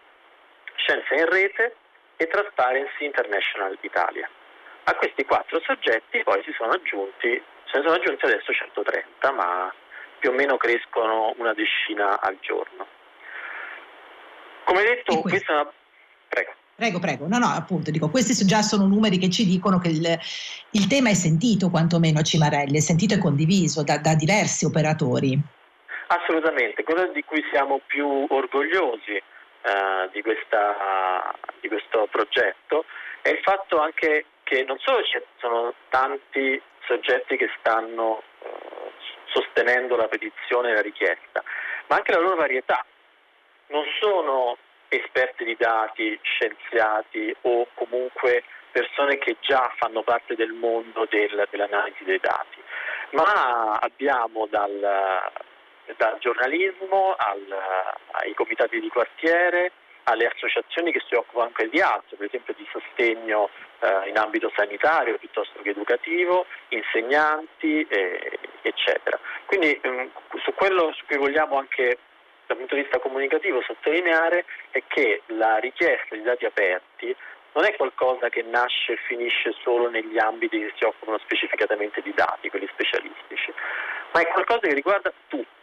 Scienza 0.75 1.15
in 1.15 1.29
Rete 1.29 1.75
e 2.17 2.27
Transparency 2.27 3.05
International 3.05 3.77
Italia. 3.81 4.29
A 4.85 4.95
questi 4.95 5.25
quattro 5.25 5.59
soggetti 5.61 6.23
poi 6.23 6.43
si 6.43 6.53
sono 6.57 6.71
aggiunti, 6.71 7.41
se 7.65 7.77
ne 7.77 7.83
sono 7.83 7.95
aggiunti 7.95 8.25
adesso 8.25 8.53
130, 8.53 9.31
ma 9.31 9.73
più 10.19 10.29
o 10.29 10.33
meno 10.33 10.57
crescono 10.57 11.33
una 11.37 11.53
decina 11.53 12.19
al 12.19 12.37
giorno. 12.39 12.87
Come 14.65 14.83
detto, 14.83 15.21
questa 15.21 15.51
è 15.51 15.55
una... 15.61 15.71
Prego. 16.27 16.53
Prego, 16.75 16.99
prego. 16.99 17.27
No, 17.27 17.37
no, 17.37 17.47
appunto, 17.47 17.89
dico, 17.89 18.09
questi 18.09 18.33
già 18.45 18.61
sono 18.61 18.85
numeri 18.85 19.17
che 19.17 19.29
ci 19.29 19.45
dicono 19.45 19.79
che 19.79 19.89
il, 19.89 20.19
il 20.71 20.87
tema 20.87 21.09
è 21.09 21.13
sentito 21.13 21.69
quantomeno 21.69 22.19
a 22.19 22.23
Cimarelli, 22.23 22.77
è 22.77 22.81
sentito 22.81 23.13
e 23.13 23.17
condiviso 23.17 23.83
da, 23.83 23.97
da 23.97 24.13
diversi 24.13 24.65
operatori. 24.65 25.39
Assolutamente, 26.07 26.83
quello 26.83 27.07
di 27.07 27.23
cui 27.23 27.43
siamo 27.51 27.81
più 27.85 28.25
orgogliosi 28.29 29.15
eh, 29.15 30.09
di, 30.11 30.21
questa, 30.21 31.33
di, 31.59 31.67
questo 31.67 32.07
progetto 32.11 32.85
è 33.21 33.29
il 33.29 33.39
fatto 33.41 33.79
anche 33.79 34.25
che 34.43 34.63
non 34.63 34.77
solo 34.79 35.03
ci 35.03 35.19
sono 35.37 35.73
tanti 35.89 36.61
soggetti 36.85 37.37
che 37.37 37.49
stanno 37.57 38.21
eh, 38.43 38.91
sostenendo 39.31 39.95
la 39.95 40.07
petizione 40.07 40.69
e 40.69 40.73
la 40.75 40.81
richiesta, 40.81 41.43
ma 41.87 41.95
anche 41.95 42.11
la 42.11 42.19
loro 42.19 42.35
varietà. 42.35 42.85
Non 43.67 43.83
sono 43.99 44.57
esperti 44.89 45.43
di 45.43 45.55
dati, 45.57 46.19
scienziati 46.21 47.35
o 47.41 47.67
comunque 47.73 48.43
persone 48.71 49.17
che 49.17 49.37
già 49.39 49.73
fanno 49.77 50.03
parte 50.03 50.35
del 50.35 50.51
mondo 50.51 51.07
del, 51.09 51.47
dell'analisi 51.49 52.03
dei 52.03 52.19
dati, 52.19 52.61
ma 53.11 53.79
abbiamo 53.79 54.45
dal, 54.47 55.31
dal 55.97 56.17
giornalismo 56.19 57.15
al, 57.17 57.45
ai 58.11 58.33
comitati 58.33 58.79
di 58.79 58.89
quartiere, 58.89 59.71
alle 60.03 60.27
associazioni 60.27 60.91
che 60.91 61.01
si 61.07 61.15
occupano 61.15 61.47
anche 61.47 61.69
di 61.69 61.81
altro, 61.81 62.15
per 62.17 62.27
esempio 62.27 62.53
di 62.55 62.67
sostegno 62.71 63.49
eh, 63.79 64.09
in 64.09 64.17
ambito 64.17 64.51
sanitario 64.55 65.17
piuttosto 65.17 65.61
che 65.61 65.69
educativo, 65.69 66.45
insegnanti, 66.69 67.85
eh, 67.89 68.39
eccetera. 68.61 69.19
Quindi 69.45 69.79
ehm, 69.81 70.09
su 70.43 70.53
quello 70.53 70.93
su 70.93 71.05
cui 71.05 71.17
vogliamo 71.17 71.57
anche 71.57 71.97
dal 72.45 72.57
punto 72.57 72.75
di 72.75 72.81
vista 72.81 72.99
comunicativo 72.99 73.61
sottolineare 73.61 74.45
è 74.69 74.83
che 74.87 75.23
la 75.27 75.57
richiesta 75.57 76.15
di 76.15 76.21
dati 76.21 76.45
aperti 76.45 77.15
non 77.53 77.65
è 77.65 77.75
qualcosa 77.75 78.29
che 78.29 78.43
nasce 78.43 78.93
e 78.93 78.97
finisce 79.07 79.55
solo 79.63 79.89
negli 79.89 80.17
ambiti 80.17 80.59
che 80.59 80.73
si 80.75 80.83
occupano 80.83 81.17
specificatamente 81.19 82.01
di 82.01 82.13
dati, 82.13 82.49
quelli 82.49 82.67
specialistici, 82.71 83.53
ma 84.11 84.19
è 84.19 84.27
qualcosa 84.27 84.59
che 84.59 84.73
riguarda 84.73 85.11
tutti, 85.27 85.54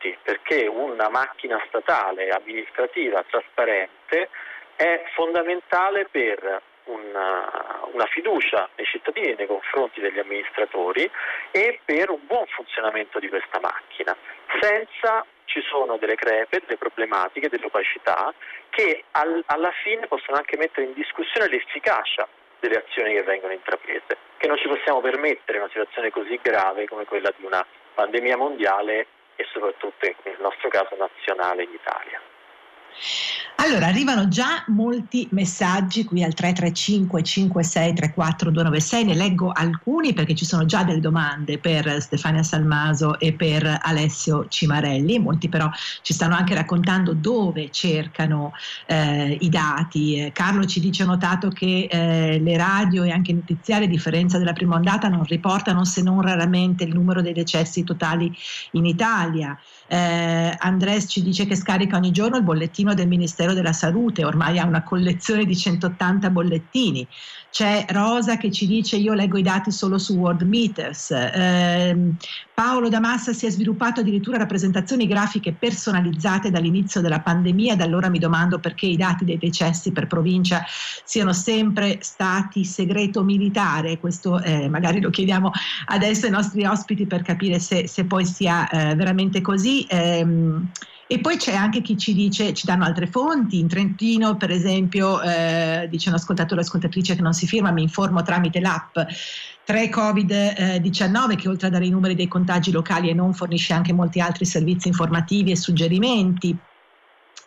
perché 0.52 0.66
una 0.66 1.08
macchina 1.08 1.62
statale, 1.68 2.28
amministrativa, 2.28 3.24
trasparente 3.28 4.28
è 4.76 5.02
fondamentale 5.14 6.06
per 6.10 6.60
una, 6.84 7.80
una, 7.92 8.06
fiducia 8.06 8.68
nei 8.76 8.84
cittadini 8.84 9.34
nei 9.34 9.46
confronti 9.46 10.00
degli 10.00 10.18
amministratori 10.18 11.08
e 11.52 11.80
per 11.84 12.10
un 12.10 12.20
buon 12.26 12.44
funzionamento 12.48 13.18
di 13.18 13.28
questa 13.28 13.60
macchina. 13.60 14.14
Senza 14.60 15.24
ci 15.44 15.62
sono 15.62 15.96
delle 15.96 16.16
crepe, 16.16 16.60
delle 16.60 16.76
problematiche, 16.76 17.48
delle 17.48 17.66
opacità 17.66 18.34
che 18.70 19.04
al, 19.12 19.42
alla 19.46 19.72
fine 19.82 20.06
possono 20.06 20.36
anche 20.36 20.56
mettere 20.56 20.86
in 20.86 20.92
discussione 20.92 21.48
l'efficacia 21.48 22.28
delle 22.58 22.76
azioni 22.76 23.14
che 23.14 23.22
vengono 23.22 23.52
intraprese, 23.52 24.18
che 24.36 24.48
non 24.48 24.58
ci 24.58 24.68
possiamo 24.68 25.00
permettere 25.00 25.58
in 25.58 25.64
una 25.64 25.72
situazione 25.72 26.10
così 26.10 26.38
grave 26.42 26.86
come 26.86 27.04
quella 27.04 27.32
di 27.36 27.44
una 27.44 27.64
pandemia 27.94 28.36
mondiale 28.36 29.06
soprattutto 29.62 30.06
nel 30.24 30.40
nostro 30.40 30.68
caso 30.68 30.96
nazionale 30.96 31.62
in 31.62 31.70
Italia. 31.72 32.11
Allora, 33.64 33.86
arrivano 33.86 34.26
già 34.26 34.64
molti 34.68 35.28
messaggi 35.30 36.04
qui 36.04 36.24
al 36.24 36.34
335 36.34 37.22
56 37.22 37.94
34 37.94 38.50
296, 38.50 39.04
ne 39.04 39.14
leggo 39.14 39.52
alcuni 39.52 40.12
perché 40.12 40.34
ci 40.34 40.44
sono 40.44 40.64
già 40.64 40.82
delle 40.82 40.98
domande 40.98 41.58
per 41.58 42.02
Stefania 42.02 42.42
Salmaso 42.42 43.20
e 43.20 43.34
per 43.34 43.78
Alessio 43.80 44.48
Cimarelli, 44.48 45.20
molti 45.20 45.48
però 45.48 45.70
ci 46.02 46.12
stanno 46.12 46.34
anche 46.34 46.54
raccontando 46.54 47.14
dove 47.14 47.70
cercano 47.70 48.50
eh, 48.86 49.36
i 49.40 49.48
dati. 49.48 50.28
Carlo 50.32 50.64
ci 50.64 50.80
dice, 50.80 51.04
ho 51.04 51.06
notato 51.06 51.48
che 51.48 51.86
eh, 51.88 52.40
le 52.40 52.56
radio 52.56 53.04
e 53.04 53.10
anche 53.10 53.30
i 53.30 53.34
notiziari, 53.34 53.84
a 53.84 53.88
differenza 53.88 54.38
della 54.38 54.54
prima 54.54 54.74
ondata, 54.74 55.08
non 55.08 55.22
riportano 55.22 55.84
se 55.84 56.02
non 56.02 56.20
raramente 56.20 56.82
il 56.82 56.92
numero 56.92 57.22
dei 57.22 57.32
decessi 57.32 57.84
totali 57.84 58.34
in 58.72 58.86
Italia. 58.86 59.56
Eh, 59.86 60.52
Andres 60.58 61.06
ci 61.08 61.22
dice 61.22 61.46
che 61.46 61.54
scarica 61.54 61.96
ogni 61.96 62.10
giorno 62.10 62.38
il 62.38 62.42
bollettino 62.42 62.81
del 62.92 63.06
Ministero 63.06 63.54
della 63.54 63.72
Salute, 63.72 64.24
ormai 64.24 64.58
ha 64.58 64.66
una 64.66 64.82
collezione 64.82 65.44
di 65.44 65.56
180 65.56 66.30
bollettini. 66.30 67.06
C'è 67.52 67.84
Rosa 67.90 68.38
che 68.38 68.50
ci 68.50 68.66
dice 68.66 68.96
io 68.96 69.12
leggo 69.12 69.36
i 69.36 69.42
dati 69.42 69.70
solo 69.70 69.98
su 69.98 70.14
World 70.14 70.40
Meters. 70.40 71.10
Eh, 71.10 71.96
Paolo 72.54 72.88
Damassa 72.88 73.32
si 73.34 73.44
è 73.44 73.50
sviluppato 73.50 74.00
addirittura 74.00 74.38
rappresentazioni 74.38 75.06
grafiche 75.06 75.52
personalizzate 75.52 76.50
dall'inizio 76.50 77.02
della 77.02 77.20
pandemia, 77.20 77.76
da 77.76 77.84
allora 77.84 78.08
mi 78.08 78.18
domando 78.18 78.58
perché 78.58 78.86
i 78.86 78.96
dati 78.96 79.26
dei 79.26 79.36
decessi 79.36 79.92
per 79.92 80.06
provincia 80.06 80.64
siano 81.04 81.34
sempre 81.34 81.98
stati 82.00 82.64
segreto 82.64 83.22
militare. 83.22 83.98
Questo 83.98 84.40
eh, 84.40 84.70
magari 84.70 85.00
lo 85.00 85.10
chiediamo 85.10 85.50
adesso 85.86 86.24
ai 86.24 86.32
nostri 86.32 86.64
ospiti 86.64 87.06
per 87.06 87.20
capire 87.20 87.58
se, 87.58 87.86
se 87.86 88.04
poi 88.04 88.24
sia 88.24 88.66
eh, 88.68 88.94
veramente 88.94 89.42
così. 89.42 89.84
Ehm, 89.90 90.70
e 91.12 91.18
poi 91.18 91.36
c'è 91.36 91.54
anche 91.54 91.82
chi 91.82 91.98
ci 91.98 92.14
dice, 92.14 92.54
ci 92.54 92.64
danno 92.64 92.84
altre 92.84 93.06
fonti, 93.06 93.58
in 93.58 93.68
Trentino 93.68 94.38
per 94.38 94.50
esempio, 94.50 95.20
eh, 95.20 95.86
dice 95.90 96.08
un 96.08 96.14
ascoltatore 96.14 96.60
o 96.60 96.64
ascoltatrice 96.64 97.14
che 97.14 97.20
non 97.20 97.34
si 97.34 97.46
firma, 97.46 97.70
mi 97.70 97.82
informo 97.82 98.22
tramite 98.22 98.60
l'app 98.60 98.96
3 99.64 99.90
Covid-19 99.90 101.36
che 101.36 101.48
oltre 101.50 101.66
a 101.66 101.70
dare 101.70 101.84
i 101.84 101.90
numeri 101.90 102.14
dei 102.14 102.28
contagi 102.28 102.70
locali 102.70 103.10
e 103.10 103.12
non 103.12 103.34
fornisce 103.34 103.74
anche 103.74 103.92
molti 103.92 104.20
altri 104.20 104.46
servizi 104.46 104.88
informativi 104.88 105.50
e 105.50 105.56
suggerimenti. 105.56 106.56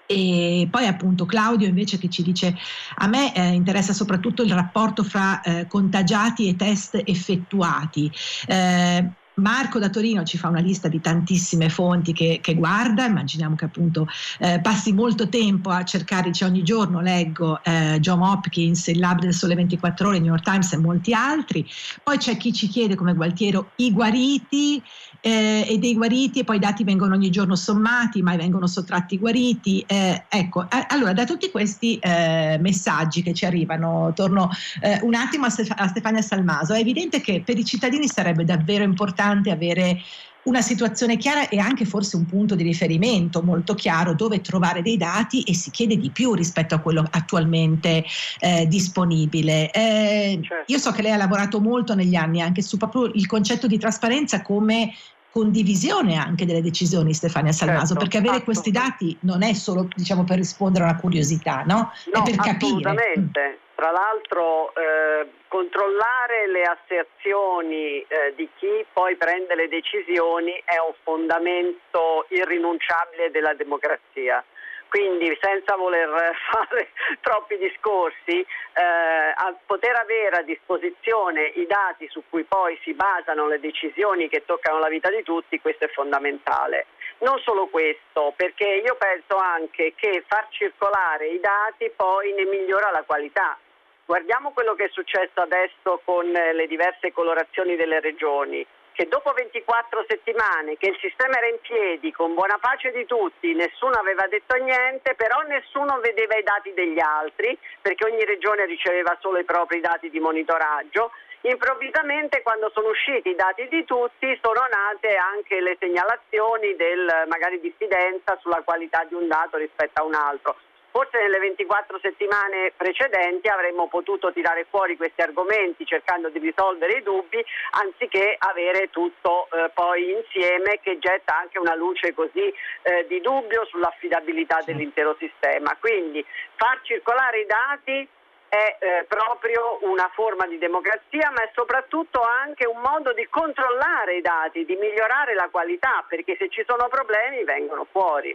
E 0.05 0.67
poi 0.69 0.85
appunto 0.85 1.25
Claudio 1.25 1.67
invece 1.67 1.97
che 1.97 2.09
ci 2.09 2.21
dice 2.21 2.55
a 2.97 3.07
me 3.07 3.33
eh, 3.33 3.47
interessa 3.47 3.93
soprattutto 3.93 4.43
il 4.43 4.53
rapporto 4.53 5.03
fra 5.03 5.41
eh, 5.41 5.65
contagiati 5.65 6.47
e 6.47 6.55
test 6.55 7.01
effettuati. 7.03 8.11
Eh, 8.45 9.09
Marco 9.35 9.79
da 9.79 9.89
Torino 9.89 10.23
ci 10.23 10.37
fa 10.37 10.47
una 10.47 10.59
lista 10.59 10.87
di 10.87 11.01
tantissime 11.01 11.69
fonti 11.69 12.13
che, 12.13 12.39
che 12.41 12.55
guarda, 12.55 13.05
immaginiamo 13.05 13.55
che 13.55 13.65
appunto 13.65 14.07
eh, 14.39 14.59
passi 14.61 14.93
molto 14.93 15.27
tempo 15.27 15.69
a 15.69 15.83
cercare, 15.83 16.31
cioè 16.31 16.49
ogni 16.49 16.63
giorno. 16.63 17.01
Leggo 17.01 17.61
eh, 17.63 17.97
John 17.99 18.21
Hopkins, 18.21 18.87
il 18.87 18.99
Lab 18.99 19.19
del 19.19 19.33
Sole 19.33 19.55
24 19.55 20.07
Ore, 20.07 20.19
New 20.19 20.29
York 20.29 20.43
Times 20.43 20.71
e 20.73 20.77
molti 20.77 21.13
altri. 21.13 21.67
Poi 22.01 22.17
c'è 22.17 22.37
chi 22.37 22.53
ci 22.53 22.67
chiede 22.67 22.95
come 22.95 23.13
Gualtiero 23.13 23.71
i 23.77 23.91
guariti 23.91 24.81
eh, 25.25 25.65
e 25.67 25.79
dei 25.79 25.95
guariti 25.95 26.41
e 26.41 26.43
poi 26.43 26.57
i 26.57 26.59
dati 26.59 26.83
vengono 26.83 27.15
ogni 27.15 27.31
giorno 27.31 27.55
sommati, 27.55 28.21
mai 28.21 28.37
vengono 28.37 28.67
sottratti 28.67 29.15
i 29.15 29.17
guariti. 29.17 29.83
Eh, 29.87 30.25
ecco, 30.29 30.67
allora 30.89 31.13
da 31.13 31.23
tutti 31.23 31.49
questi 31.49 31.97
eh, 31.97 32.59
messaggi 32.61 33.23
che 33.23 33.33
ci 33.33 33.43
arrivano, 33.43 34.11
torno 34.13 34.51
eh, 34.81 34.99
un 35.01 35.15
attimo 35.15 35.47
a, 35.47 35.49
Stef- 35.49 35.73
a 35.75 35.87
Stefania 35.87 36.21
Salmaso, 36.21 36.73
è 36.73 36.79
evidente 36.79 37.21
che 37.21 37.41
per 37.43 37.57
i 37.57 37.65
cittadini 37.65 38.07
sarebbe 38.07 38.43
davvero 38.43 38.83
importante 38.83 39.49
avere 39.49 39.99
una 40.45 40.61
situazione 40.61 41.17
chiara 41.17 41.49
e 41.49 41.57
anche 41.57 41.85
forse 41.85 42.15
un 42.15 42.25
punto 42.25 42.55
di 42.55 42.63
riferimento 42.63 43.41
molto 43.41 43.73
chiaro 43.73 44.13
dove 44.13 44.41
trovare 44.41 44.81
dei 44.81 44.97
dati 44.97 45.41
e 45.41 45.55
si 45.55 45.71
chiede 45.71 45.97
di 45.97 46.11
più 46.11 46.33
rispetto 46.33 46.75
a 46.75 46.79
quello 46.79 47.03
attualmente 47.09 48.03
eh, 48.39 48.67
disponibile. 48.67 49.71
Eh, 49.71 50.39
certo. 50.43 50.71
Io 50.71 50.77
so 50.77 50.91
che 50.91 51.01
lei 51.01 51.13
ha 51.13 51.17
lavorato 51.17 51.59
molto 51.59 51.95
negli 51.95 52.15
anni 52.15 52.41
anche 52.41 52.61
su 52.61 52.77
proprio 52.77 53.05
il 53.05 53.25
concetto 53.25 53.65
di 53.65 53.79
trasparenza 53.79 54.41
come 54.43 54.93
condivisione 55.35 56.15
anche 56.15 56.45
delle 56.45 56.61
decisioni, 56.61 57.13
Stefania 57.13 57.51
Salmaso, 57.51 57.87
certo, 57.87 57.99
perché 57.99 58.19
avere 58.19 58.41
questi 58.45 58.71
dati 58.71 59.17
non 59.23 59.43
è 59.43 59.51
solo 59.51 59.85
diciamo, 59.93 60.23
per 60.23 60.37
rispondere 60.37 60.85
a 60.85 60.91
una 60.91 60.97
curiosità, 60.97 61.63
no? 61.67 61.91
no 62.13 62.23
è 62.23 62.31
per 62.31 62.39
assolutamente. 62.39 63.41
capire. 63.41 63.59
Tra 63.75 63.91
l'altro 63.91 64.73
eh, 64.75 65.27
controllare 65.49 66.47
le 66.47 66.63
asserzioni 66.63 67.99
eh, 67.99 68.33
di 68.37 68.47
chi 68.55 68.85
poi 68.93 69.17
prende 69.17 69.55
le 69.55 69.67
decisioni 69.67 70.53
è 70.63 70.79
un 70.79 70.95
fondamento 71.03 72.27
irrinunciabile 72.29 73.29
della 73.29 73.53
democrazia. 73.55 74.41
Quindi 74.89 75.37
senza 75.41 75.75
voler 75.75 76.09
fare 76.51 76.89
troppi 77.21 77.57
discorsi, 77.57 78.39
eh, 78.39 79.55
poter 79.65 79.95
avere 79.95 80.37
a 80.37 80.41
disposizione 80.41 81.51
i 81.55 81.65
dati 81.65 82.07
su 82.09 82.23
cui 82.29 82.43
poi 82.43 82.79
si 82.83 82.93
basano 82.93 83.47
le 83.47 83.59
decisioni 83.59 84.29
che 84.29 84.45
toccano 84.45 84.79
la 84.79 84.89
vita 84.89 85.09
di 85.09 85.23
tutti, 85.23 85.59
questo 85.59 85.85
è 85.85 85.89
fondamentale. 85.89 86.87
Non 87.19 87.39
solo 87.39 87.67
questo, 87.67 88.33
perché 88.35 88.65
io 88.65 88.95
penso 88.95 89.37
anche 89.37 89.93
che 89.95 90.23
far 90.27 90.47
circolare 90.49 91.27
i 91.27 91.39
dati 91.39 91.91
poi 91.95 92.33
ne 92.33 92.45
migliora 92.45 92.91
la 92.91 93.03
qualità. 93.03 93.57
Guardiamo 94.05 94.51
quello 94.51 94.75
che 94.75 94.85
è 94.85 94.89
successo 94.91 95.41
adesso 95.41 96.01
con 96.03 96.29
le 96.29 96.67
diverse 96.67 97.11
colorazioni 97.11 97.75
delle 97.75 97.99
regioni 97.99 98.65
che 98.95 99.07
dopo 99.09 99.33
24 99.33 100.05
settimane 100.07 100.77
che 100.77 100.87
il 100.87 100.97
sistema 101.01 101.37
era 101.37 101.47
in 101.47 101.59
piedi 101.59 102.13
con 102.13 102.33
buona 102.33 102.57
pace 102.57 102.91
di 102.91 103.05
tutti, 103.05 103.53
nessuno 103.53 103.99
aveva 103.99 104.25
detto 104.27 104.55
niente, 104.55 105.15
però 105.15 105.41
nessuno 105.41 105.99
vedeva 105.99 106.37
i 106.37 106.43
dati 106.43 106.73
degli 106.73 106.99
altri 106.99 107.57
perché 107.81 108.05
ogni 108.05 108.23
regione 108.23 108.65
riceveva 108.65 109.17
solo 109.19 109.37
i 109.37 109.43
propri 109.43 109.81
dati 109.81 110.09
di 110.09 110.19
monitoraggio. 110.19 111.11
Improvvisamente 111.41 112.41
quando 112.41 112.71
sono 112.73 112.87
usciti 112.87 113.29
i 113.29 113.35
dati 113.35 113.67
di 113.67 113.83
tutti 113.83 114.39
sono 114.41 114.65
nate 114.65 115.15
anche 115.15 115.59
le 115.59 115.75
segnalazioni 115.77 116.75
del 116.75 117.25
magari 117.27 117.59
diffidenza 117.59 118.37
sulla 118.39 118.61
qualità 118.63 119.03
di 119.03 119.13
un 119.13 119.27
dato 119.27 119.57
rispetto 119.57 120.01
a 120.01 120.05
un 120.05 120.15
altro. 120.15 120.55
Forse 120.95 121.17
nelle 121.17 121.39
24 121.39 121.99
settimane 121.99 122.71
precedenti 122.73 123.49
avremmo 123.49 123.89
potuto 123.89 124.31
tirare 124.31 124.65
fuori 124.69 124.95
questi 124.95 125.21
argomenti 125.21 125.85
cercando 125.85 126.29
di 126.29 126.39
risolvere 126.39 126.99
i 126.99 127.03
dubbi 127.03 127.43
anziché 127.71 128.33
avere 128.37 128.89
tutto 128.91 129.49
eh, 129.51 129.71
poi 129.73 130.11
insieme 130.11 130.79
che 130.81 130.97
getta 130.97 131.35
anche 131.35 131.59
una 131.59 131.75
luce 131.75 132.13
così 132.13 132.47
eh, 132.83 133.05
di 133.09 133.19
dubbio 133.19 133.65
sull'affidabilità 133.65 134.61
dell'intero 134.63 135.17
sistema. 135.19 135.75
Quindi 135.81 136.25
far 136.55 136.79
circolare 136.83 137.41
i 137.41 137.45
dati 137.45 138.07
è 138.47 138.77
eh, 138.79 139.05
proprio 139.09 139.79
una 139.81 140.09
forma 140.13 140.47
di 140.47 140.57
democrazia, 140.57 141.29
ma 141.31 141.43
è 141.43 141.51
soprattutto 141.53 142.21
anche 142.21 142.65
un 142.65 142.79
modo 142.79 143.11
di 143.11 143.27
controllare 143.27 144.15
i 144.15 144.21
dati, 144.21 144.63
di 144.63 144.77
migliorare 144.77 145.33
la 145.33 145.49
qualità, 145.51 146.05
perché 146.07 146.37
se 146.37 146.47
ci 146.47 146.63
sono 146.65 146.87
problemi 146.87 147.43
vengono 147.43 147.85
fuori. 147.91 148.33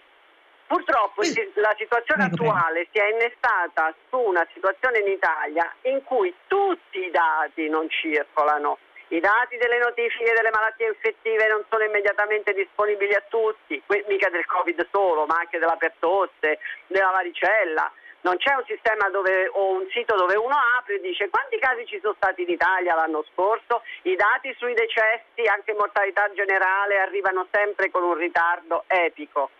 Purtroppo 0.70 1.22
la 1.54 1.74
situazione 1.76 2.30
attuale 2.30 2.86
si 2.92 2.98
è 3.00 3.10
innestata 3.10 3.92
su 4.08 4.18
una 4.18 4.46
situazione 4.54 5.00
in 5.00 5.08
Italia 5.08 5.66
in 5.90 6.00
cui 6.04 6.32
tutti 6.46 7.04
i 7.04 7.10
dati 7.10 7.68
non 7.68 7.90
circolano. 7.90 8.78
I 9.08 9.18
dati 9.18 9.56
delle 9.56 9.78
notifiche 9.78 10.32
delle 10.32 10.52
malattie 10.52 10.86
infettive 10.86 11.48
non 11.48 11.64
sono 11.68 11.82
immediatamente 11.82 12.52
disponibili 12.52 13.12
a 13.14 13.24
tutti, 13.28 13.82
mica 14.06 14.30
del 14.30 14.46
Covid 14.46 14.86
solo, 14.92 15.26
ma 15.26 15.38
anche 15.40 15.58
della 15.58 15.74
pertosse, 15.74 16.60
della 16.86 17.10
varicella. 17.10 17.90
Non 18.20 18.36
c'è 18.36 18.54
un 18.54 18.62
sistema 18.68 19.08
dove, 19.10 19.48
o 19.48 19.72
un 19.72 19.88
sito 19.90 20.14
dove 20.14 20.36
uno 20.36 20.54
apre 20.78 20.94
e 20.94 21.00
dice 21.00 21.30
quanti 21.30 21.58
casi 21.58 21.84
ci 21.86 21.98
sono 22.00 22.14
stati 22.14 22.42
in 22.42 22.50
Italia 22.50 22.94
l'anno 22.94 23.24
scorso, 23.32 23.82
i 24.02 24.14
dati 24.14 24.54
sui 24.56 24.74
decessi, 24.74 25.48
anche 25.50 25.74
mortalità 25.74 26.30
generale, 26.32 27.00
arrivano 27.00 27.48
sempre 27.50 27.90
con 27.90 28.04
un 28.04 28.14
ritardo 28.14 28.84
epico. 28.86 29.50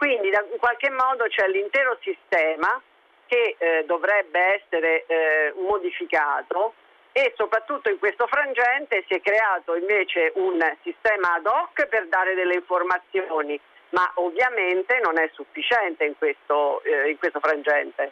Quindi 0.00 0.28
in 0.28 0.58
qualche 0.58 0.88
modo 0.88 1.24
c'è 1.24 1.46
l'intero 1.46 1.98
sistema 2.00 2.80
che 3.26 3.56
eh, 3.58 3.84
dovrebbe 3.84 4.40
essere 4.58 5.04
eh, 5.04 5.52
modificato 5.58 6.72
e 7.12 7.34
soprattutto 7.36 7.90
in 7.90 7.98
questo 7.98 8.26
frangente 8.26 9.04
si 9.06 9.12
è 9.12 9.20
creato 9.20 9.76
invece 9.76 10.32
un 10.36 10.58
sistema 10.82 11.34
ad 11.34 11.44
hoc 11.44 11.86
per 11.88 12.06
dare 12.08 12.34
delle 12.34 12.54
informazioni 12.54 13.60
ma 13.90 14.10
ovviamente 14.14 14.98
non 15.00 15.18
è 15.18 15.28
sufficiente 15.34 16.06
in 16.06 16.16
questo, 16.16 16.82
eh, 16.84 17.10
in 17.10 17.18
questo 17.18 17.38
frangente. 17.38 18.10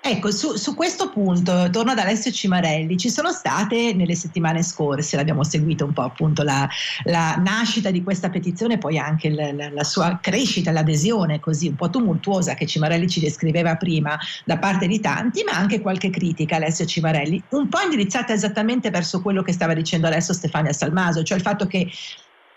Ecco, 0.00 0.30
su, 0.30 0.54
su, 0.54 0.74
questo 0.74 1.10
punto, 1.10 1.68
torno 1.70 1.90
ad 1.90 1.98
Alessio 1.98 2.30
Cimarelli, 2.30 2.96
ci 2.96 3.10
sono 3.10 3.32
state 3.32 3.92
nelle 3.92 4.14
settimane 4.14 4.62
scorse, 4.62 5.16
l'abbiamo 5.16 5.42
seguito 5.42 5.84
un 5.84 5.92
po' 5.92 6.02
appunto 6.02 6.44
la, 6.44 6.68
la 7.04 7.34
nascita 7.36 7.90
di 7.90 8.04
questa 8.04 8.30
petizione, 8.30 8.78
poi 8.78 8.98
anche 8.98 9.30
la, 9.30 9.52
la, 9.52 9.68
la, 9.70 9.84
sua 9.84 10.18
crescita, 10.22 10.70
l'adesione 10.70 11.40
così 11.40 11.68
un 11.68 11.74
po' 11.74 11.90
tumultuosa 11.90 12.54
che 12.54 12.66
Cimarelli 12.66 13.08
ci 13.08 13.18
descriveva 13.18 13.74
prima 13.74 14.16
da 14.44 14.58
parte 14.58 14.86
di 14.86 15.00
tanti, 15.00 15.42
ma 15.42 15.56
anche 15.56 15.80
qualche 15.80 16.10
critica 16.10 16.56
Alessio 16.56 16.84
Cimarelli, 16.84 17.42
un 17.50 17.68
po' 17.68 17.80
indirizzata 17.80 18.32
esattamente 18.32 18.90
verso 18.90 19.20
quello 19.20 19.42
che 19.42 19.52
stava 19.52 19.74
dicendo 19.74 20.06
adesso 20.06 20.32
Stefania 20.32 20.72
Salmaso, 20.72 21.24
cioè 21.24 21.36
il 21.36 21.42
fatto 21.42 21.66
che 21.66 21.90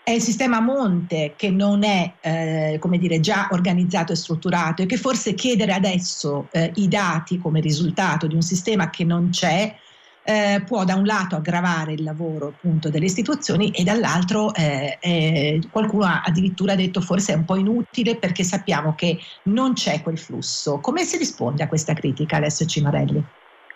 è 0.02 0.12
il 0.12 0.22
sistema 0.22 0.60
monte 0.60 1.34
che 1.36 1.50
non 1.50 1.84
è 1.84 2.14
eh, 2.20 2.78
come 2.80 2.98
dire, 2.98 3.20
già 3.20 3.48
organizzato 3.52 4.12
e 4.12 4.16
strutturato 4.16 4.82
e 4.82 4.86
che 4.86 4.96
forse 4.96 5.34
chiedere 5.34 5.72
adesso 5.72 6.48
eh, 6.52 6.72
i 6.76 6.88
dati 6.88 7.38
come 7.38 7.60
risultato 7.60 8.26
di 8.26 8.34
un 8.34 8.42
sistema 8.42 8.90
che 8.90 9.04
non 9.04 9.30
c'è 9.30 9.74
eh, 10.22 10.62
può 10.66 10.84
da 10.84 10.94
un 10.94 11.04
lato 11.04 11.36
aggravare 11.36 11.92
il 11.92 12.02
lavoro 12.02 12.48
appunto 12.48 12.90
delle 12.90 13.06
istituzioni 13.06 13.70
e 13.70 13.82
dall'altro 13.84 14.52
eh, 14.54 15.60
qualcuno 15.70 16.04
ha 16.04 16.22
addirittura 16.24 16.74
detto 16.74 17.00
forse 17.00 17.32
è 17.32 17.36
un 17.36 17.44
po' 17.44 17.56
inutile 17.56 18.16
perché 18.16 18.44
sappiamo 18.44 18.94
che 18.94 19.18
non 19.44 19.72
c'è 19.72 20.02
quel 20.02 20.18
flusso. 20.18 20.78
Come 20.80 21.04
si 21.04 21.16
risponde 21.16 21.62
a 21.62 21.68
questa 21.68 21.94
critica 21.94 22.36
Alessio 22.36 22.66
Cimarelli? 22.66 23.24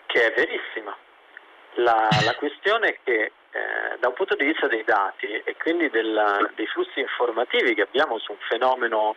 Che 0.05 0.19
è 0.19 0.33
verissima. 0.35 0.95
La, 1.77 2.07
la 2.23 2.35
questione 2.35 2.89
è 2.89 2.99
che 3.03 3.31
eh, 3.55 3.97
da 3.99 4.09
un 4.09 4.13
punto 4.15 4.35
di 4.35 4.43
vista 4.43 4.67
dei 4.67 4.83
dati 4.83 5.27
e 5.27 5.55
quindi 5.55 5.89
della, 5.89 6.45
dei 6.55 6.67
flussi 6.67 6.99
informativi 6.99 7.73
che 7.73 7.83
abbiamo 7.83 8.19
su 8.19 8.33
un 8.33 8.37
fenomeno 8.49 9.15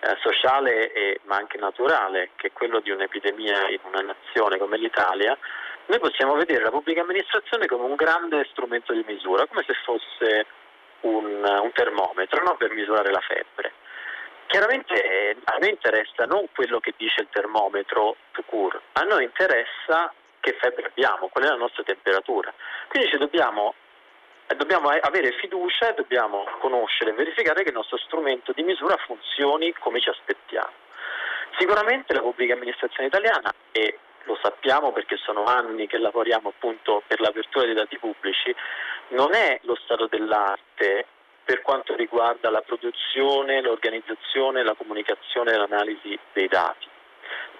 eh, 0.00 0.16
sociale 0.22 0.92
e, 0.92 1.20
ma 1.26 1.36
anche 1.36 1.56
naturale, 1.56 2.30
che 2.34 2.48
è 2.48 2.52
quello 2.52 2.80
di 2.80 2.90
un'epidemia 2.90 3.68
in 3.68 3.78
una 3.82 4.00
nazione 4.00 4.58
come 4.58 4.76
l'Italia, 4.76 5.38
noi 5.86 6.00
possiamo 6.00 6.34
vedere 6.34 6.64
la 6.64 6.70
pubblica 6.70 7.02
amministrazione 7.02 7.66
come 7.66 7.84
un 7.84 7.94
grande 7.94 8.44
strumento 8.50 8.92
di 8.92 9.04
misura, 9.06 9.46
come 9.46 9.62
se 9.64 9.74
fosse 9.84 10.46
un, 11.02 11.44
un 11.44 11.72
termometro 11.72 12.42
no? 12.42 12.56
per 12.56 12.72
misurare 12.72 13.12
la 13.12 13.20
febbre. 13.20 13.72
Chiaramente 14.46 14.94
eh, 14.94 15.36
a 15.44 15.58
noi 15.60 15.70
interessa 15.70 16.24
non 16.24 16.46
quello 16.52 16.80
che 16.80 16.92
dice 16.96 17.20
il 17.20 17.28
termometro 17.30 18.16
to 18.32 18.42
cure, 18.46 18.80
a 18.94 19.02
noi 19.02 19.22
interessa 19.22 20.12
che 20.46 20.56
febbre 20.60 20.86
abbiamo, 20.86 21.26
qual 21.26 21.44
è 21.44 21.48
la 21.48 21.56
nostra 21.56 21.82
temperatura. 21.82 22.54
Quindi 22.86 23.08
ci 23.08 23.18
dobbiamo, 23.18 23.74
eh, 24.46 24.54
dobbiamo 24.54 24.88
avere 24.88 25.32
fiducia 25.32 25.90
e 25.90 25.94
dobbiamo 25.94 26.46
conoscere 26.60 27.10
e 27.10 27.14
verificare 27.14 27.64
che 27.64 27.70
il 27.70 27.74
nostro 27.74 27.98
strumento 27.98 28.52
di 28.52 28.62
misura 28.62 28.96
funzioni 28.98 29.72
come 29.72 30.00
ci 30.00 30.08
aspettiamo. 30.08 30.70
Sicuramente 31.58 32.14
la 32.14 32.20
pubblica 32.20 32.54
amministrazione 32.54 33.08
italiana, 33.08 33.52
e 33.72 33.98
lo 34.24 34.38
sappiamo 34.40 34.92
perché 34.92 35.16
sono 35.16 35.44
anni 35.46 35.88
che 35.88 35.98
lavoriamo 35.98 36.50
appunto 36.50 37.02
per 37.08 37.20
l'apertura 37.20 37.64
dei 37.64 37.74
dati 37.74 37.98
pubblici, 37.98 38.54
non 39.08 39.34
è 39.34 39.58
lo 39.62 39.74
stato 39.82 40.06
dell'arte 40.06 41.06
per 41.42 41.62
quanto 41.62 41.94
riguarda 41.96 42.50
la 42.50 42.60
produzione, 42.60 43.62
l'organizzazione, 43.62 44.62
la 44.62 44.74
comunicazione 44.74 45.52
e 45.52 45.56
l'analisi 45.56 46.16
dei 46.32 46.48
dati. 46.48 46.86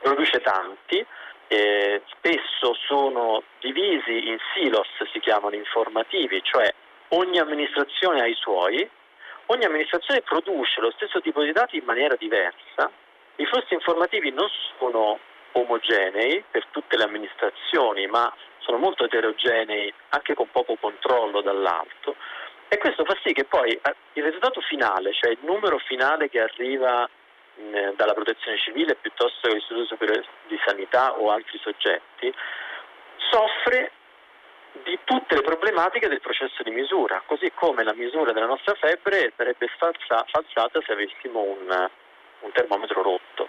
Produce 0.01 0.41
tanti, 0.41 1.05
eh, 1.49 2.03
spesso 2.07 2.75
sono 2.87 3.43
divisi 3.61 4.29
in 4.29 4.39
silos, 4.55 4.89
si 5.13 5.21
chiamano 5.21 5.55
informativi, 5.55 6.41
cioè 6.43 6.73
ogni 7.09 7.39
amministrazione 7.39 8.21
ha 8.21 8.27
i 8.27 8.35
suoi, 8.35 8.89
ogni 9.47 9.65
amministrazione 9.65 10.23
produce 10.23 10.81
lo 10.81 10.91
stesso 10.93 11.21
tipo 11.21 11.43
di 11.43 11.53
dati 11.53 11.77
in 11.77 11.85
maniera 11.85 12.17
diversa, 12.17 12.91
i 13.37 13.47
flussi 13.47 13.75
informativi 13.75 14.31
non 14.31 14.49
sono 14.79 15.19
omogenei 15.53 16.43
per 16.51 16.67
tutte 16.71 16.97
le 16.97 17.05
amministrazioni, 17.05 18.07
ma 18.07 18.33
sono 18.59 18.79
molto 18.79 19.05
eterogenei 19.05 19.93
anche 20.11 20.35
con 20.35 20.51
poco 20.51 20.77
controllo 20.77 21.41
dall'alto. 21.41 22.17
E 22.69 22.79
questo 22.79 23.05
fa 23.05 23.17
sì 23.23 23.33
che 23.33 23.45
poi 23.45 23.71
eh, 23.71 23.95
il 24.15 24.25
risultato 24.25 24.61
finale, 24.61 25.13
cioè 25.13 25.31
il 25.31 25.39
numero 25.43 25.79
finale 25.79 26.29
che 26.29 26.41
arriva 26.41 27.09
eh, 27.57 27.93
dalla 27.97 28.15
protezione 28.15 28.59
civile 28.59 28.97
piuttosto 28.97 29.39
che 29.43 29.49
dall'Istituto 29.49 29.87
Superiore 29.87 30.25
di 30.47 30.59
Sanità 30.65 31.15
o 31.19 31.31
altri 31.31 31.59
soggetti, 31.59 32.33
soffre 33.31 33.93
di 34.85 34.99
tutte 35.05 35.35
le 35.35 35.43
problematiche 35.43 36.09
del 36.09 36.21
processo 36.21 36.63
di 36.63 36.71
misura, 36.71 37.23
così 37.27 37.51
come 37.55 37.83
la 37.83 37.95
misura 37.95 38.33
della 38.33 38.47
nostra 38.47 38.75
febbre 38.75 39.33
sarebbe 39.37 39.69
falsa, 39.79 40.25
falsata 40.31 40.81
se 40.85 40.93
avessimo 40.93 41.41
un, 41.41 41.89
un 42.41 42.53
termometro 42.53 43.03
rotto. 43.03 43.49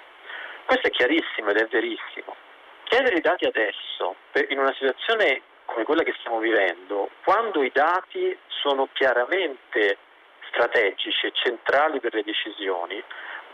Questo 0.65 0.87
è 0.87 0.91
chiarissimo 0.91 1.49
ed 1.49 1.57
è 1.57 1.65
verissimo. 1.67 2.35
Chiedere 2.83 3.17
i 3.17 3.21
dati 3.21 3.45
adesso, 3.45 4.15
in 4.47 4.59
una 4.59 4.73
situazione 4.73 5.41
come 5.65 5.83
quella 5.83 6.03
che 6.03 6.15
stiamo 6.19 6.39
vivendo, 6.39 7.09
quando 7.23 7.61
i 7.61 7.71
dati 7.73 8.37
sono 8.47 8.87
chiaramente 8.93 9.97
strategici 10.47 11.27
e 11.27 11.31
centrali 11.33 11.99
per 11.99 12.13
le 12.13 12.23
decisioni, 12.23 13.03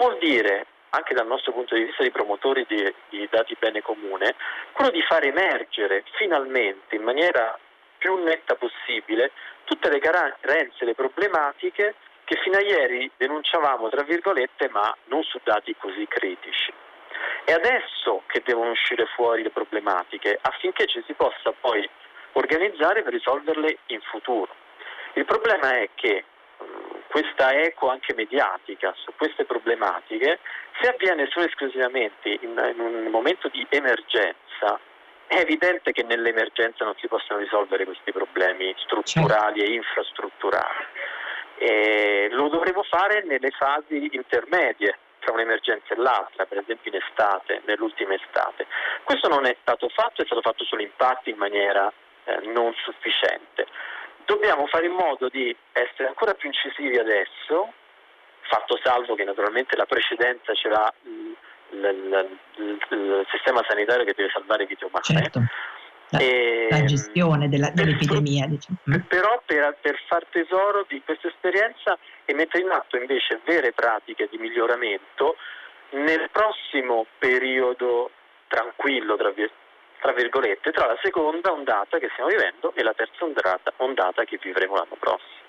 vuol 0.04 0.18
dire, 0.20 0.66
anche 0.90 1.14
dal 1.14 1.26
nostro 1.26 1.54
punto 1.54 1.76
di 1.76 1.84
vista 1.84 2.04
di 2.04 2.12
promotori 2.12 2.66
di, 2.68 2.94
di 3.10 3.28
dati 3.32 3.56
bene 3.58 3.82
comune, 3.82 4.36
quello 4.74 4.92
di 4.92 5.02
far 5.04 5.24
emergere 5.24 6.04
finalmente 6.18 6.96
in 6.96 7.04
maniera 7.04 7.58
più 7.98 8.22
netta 8.22 8.56
possibile 8.56 9.32
tutte 9.64 9.90
le 9.90 10.00
carenze, 10.00 10.84
le 10.84 10.94
problematiche 10.94 11.96
che 12.26 12.36
fino 12.44 12.58
a 12.58 12.62
ieri 12.62 13.10
denunciavamo, 13.16 13.88
tra 13.90 14.04
virgolette, 14.04 14.70
ma 14.70 14.94
non 15.06 15.24
su 15.24 15.40
dati 15.42 15.74
così 15.78 16.06
critici. 16.08 16.74
È 17.46 17.54
adesso 17.54 18.24
che 18.28 18.42
devono 18.44 18.72
uscire 18.72 19.06
fuori 19.16 19.42
le 19.44 19.52
problematiche 19.52 20.38
affinché 20.42 20.86
ci 20.86 21.02
si 21.06 21.14
possa 21.14 21.54
poi 21.60 21.88
organizzare 22.34 23.04
per 23.04 23.14
risolverle 23.14 23.78
in 23.88 24.02
futuro. 24.02 24.54
Il 25.14 25.26
problema 25.26 25.78
è 25.78 25.90
che 25.96 26.26
questa 27.14 27.54
eco 27.54 27.92
anche 27.92 28.16
mediatica 28.16 28.92
su 28.98 29.14
queste 29.16 29.46
problematiche, 29.46 30.40
se 30.82 30.90
avviene 30.90 31.28
solo 31.30 31.46
esclusivamente 31.46 32.40
in, 32.42 32.60
in 32.74 32.80
un 32.80 33.06
momento 33.12 33.50
di 33.50 33.64
emergenza, 33.70 34.80
è 35.28 35.38
evidente 35.38 35.92
che 35.92 36.02
nell'emergenza 36.02 36.84
non 36.84 36.96
si 36.98 37.08
possono 37.08 37.38
risolvere 37.38 37.86
questi 37.86 38.12
problemi 38.12 38.74
strutturali 38.80 39.60
certo. 39.60 39.72
e 39.72 39.76
infrastrutturali. 39.76 40.86
E 41.60 42.30
lo 42.32 42.48
dovremo 42.48 42.82
fare 42.82 43.22
nelle 43.26 43.52
fasi 43.52 44.10
intermedie 44.14 44.98
tra 45.20 45.34
un'emergenza 45.34 45.94
e 45.94 45.98
l'altra, 45.98 46.48
per 46.48 46.58
esempio 46.58 46.90
in 46.90 47.00
estate, 47.00 47.62
nell'ultima 47.66 48.16
estate. 48.16 48.66
Questo 49.04 49.28
non 49.28 49.46
è 49.46 49.56
stato 49.62 49.88
fatto, 49.90 50.24
è 50.24 50.26
stato 50.26 50.42
fatto 50.42 50.66
solo 50.66 50.82
in 50.82 50.92
parte 50.98 51.30
in 51.30 51.38
maniera 51.38 51.94
eh, 52.24 52.40
non 52.48 52.74
sufficiente. 52.84 53.68
Dobbiamo 54.26 54.68
fare 54.68 54.86
in 54.86 54.94
modo 54.94 55.30
di 55.30 55.56
essere 55.72 56.08
ancora 56.08 56.34
più 56.34 56.50
incisivi 56.50 56.98
adesso, 56.98 57.72
fatto 58.42 58.80
salvo 58.84 59.16
che 59.16 59.24
naturalmente 59.24 59.76
la 59.76 59.86
precedenza 59.86 60.54
ce 60.54 60.70
l'ha 60.70 60.94
il, 61.04 61.36
il, 62.58 62.78
il, 62.90 63.26
sistema 63.32 63.64
sanitario 63.68 64.06
che 64.06 64.14
deve 64.16 64.30
salvare 64.32 64.66
vite 64.66 64.86
umane. 64.86 65.04
Certo. 65.04 65.42
La, 66.10 66.20
e, 66.20 66.68
la 66.70 66.84
gestione 66.84 67.50
della, 67.50 67.72
dell'epidemia. 67.74 68.46
Diciamo. 68.48 68.78
Mm. 68.90 69.02
Però 69.08 69.42
per, 69.46 69.78
per 69.82 70.00
far 70.08 70.26
tesoro 70.30 70.86
di 70.88 71.02
questa 71.04 71.28
esperienza 71.28 71.98
e 72.26 72.34
mettere 72.34 72.64
in 72.64 72.70
atto 72.70 72.98
invece 72.98 73.40
vere 73.46 73.72
pratiche 73.74 74.28
di 74.30 74.38
miglioramento 74.38 75.36
nel 75.92 76.30
prossimo 76.32 77.06
periodo 77.18 78.12
tranquillo, 78.48 79.16
tra, 79.16 79.34
tra 80.04 80.12
virgolette, 80.12 80.72
tra 80.72 80.86
la 80.86 80.98
seconda 81.02 81.54
ondata 81.54 81.98
che 81.98 82.10
stiamo 82.12 82.30
vivendo 82.30 82.74
e 82.76 82.84
la 82.84 82.94
terza 82.94 83.24
ondata, 83.24 83.72
ondata 83.78 84.26
che 84.26 84.38
vivremo 84.42 84.76
l'anno 84.76 84.98
prossimo. 85.00 85.42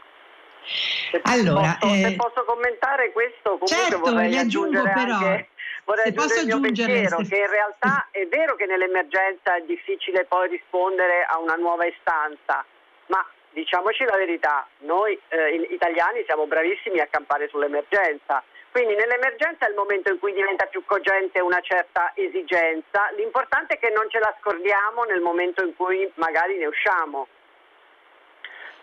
Se 1.11 1.21
allora, 1.25 1.77
posso, 1.81 1.93
eh, 1.93 1.99
se 1.99 2.15
posso 2.15 2.45
commentare 2.45 3.11
questo, 3.11 3.59
comunque 3.59 3.67
certo, 3.67 3.99
vorrei 3.99 4.39
aggiungere 4.39 4.93
però, 4.95 5.15
anche 5.17 5.49
vorrei 5.83 6.07
aggiungere 6.07 6.41
il 6.41 6.47
mio 6.47 6.61
pensiero, 6.61 7.17
che 7.17 7.37
in 7.37 7.51
realtà 7.51 8.07
è 8.13 8.27
vero 8.29 8.55
che 8.55 8.67
nell'emergenza 8.67 9.57
è 9.57 9.63
difficile 9.63 10.25
poi 10.25 10.49
rispondere 10.49 11.27
a 11.29 11.41
una 11.41 11.57
nuova 11.57 11.85
istanza, 11.87 12.65
ma 13.09 13.27
diciamoci 13.51 14.05
la 14.05 14.17
verità, 14.17 14.69
noi 14.87 15.19
eh, 15.31 15.67
italiani 15.69 16.23
siamo 16.27 16.47
bravissimi 16.47 17.01
a 17.01 17.09
campare 17.09 17.49
sull'emergenza. 17.49 18.41
Quindi 18.75 18.97
nell'emergenza 18.97 19.67
è 19.67 19.69
il 19.69 19.77
momento 19.77 20.11
in 20.11 20.19
cui 20.19 20.33
diventa 20.33 20.67
più 20.67 20.83
cogente 20.85 21.39
una 21.39 21.61
certa 21.61 22.11
esigenza, 22.17 23.09
l'importante 23.17 23.75
è 23.75 23.79
che 23.79 23.91
non 23.91 24.11
ce 24.11 24.19
la 24.19 24.35
scordiamo 24.41 25.05
nel 25.05 25.21
momento 25.21 25.63
in 25.63 25.77
cui 25.77 26.11
magari 26.15 26.57
ne 26.57 26.67
usciamo. 26.67 27.29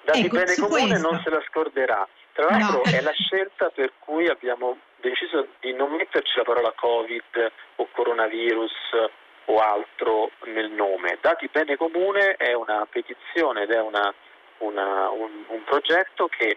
Da 0.03 0.13
ecco, 0.13 0.37
bene 0.37 0.55
comune 0.55 0.87
questo. 0.87 1.09
non 1.09 1.21
se 1.21 1.29
la 1.29 1.43
scorderà. 1.49 2.07
Tra 2.31 2.45
l'altro 2.45 2.83
no. 2.85 2.89
è 2.89 3.01
la 3.01 3.11
scelta 3.11 3.69
per 3.69 3.91
cui 3.99 4.29
abbiamo 4.29 4.77
deciso 5.01 5.49
di 5.59 5.73
non 5.73 5.91
metterci 5.91 6.37
la 6.37 6.43
parola 6.43 6.71
Covid 6.71 7.51
o 7.75 7.87
coronavirus 7.91 8.71
o 9.43 9.59
altro 9.59 10.31
nel 10.45 10.71
nome. 10.71 11.17
Dati 11.19 11.49
bene 11.51 11.75
comune 11.75 12.35
è 12.37 12.53
una 12.53 12.87
petizione 12.89 13.63
ed 13.63 13.71
è 13.71 13.81
una, 13.81 14.13
una, 14.59 15.09
un, 15.09 15.43
un 15.47 15.63
progetto 15.65 16.29
che 16.29 16.55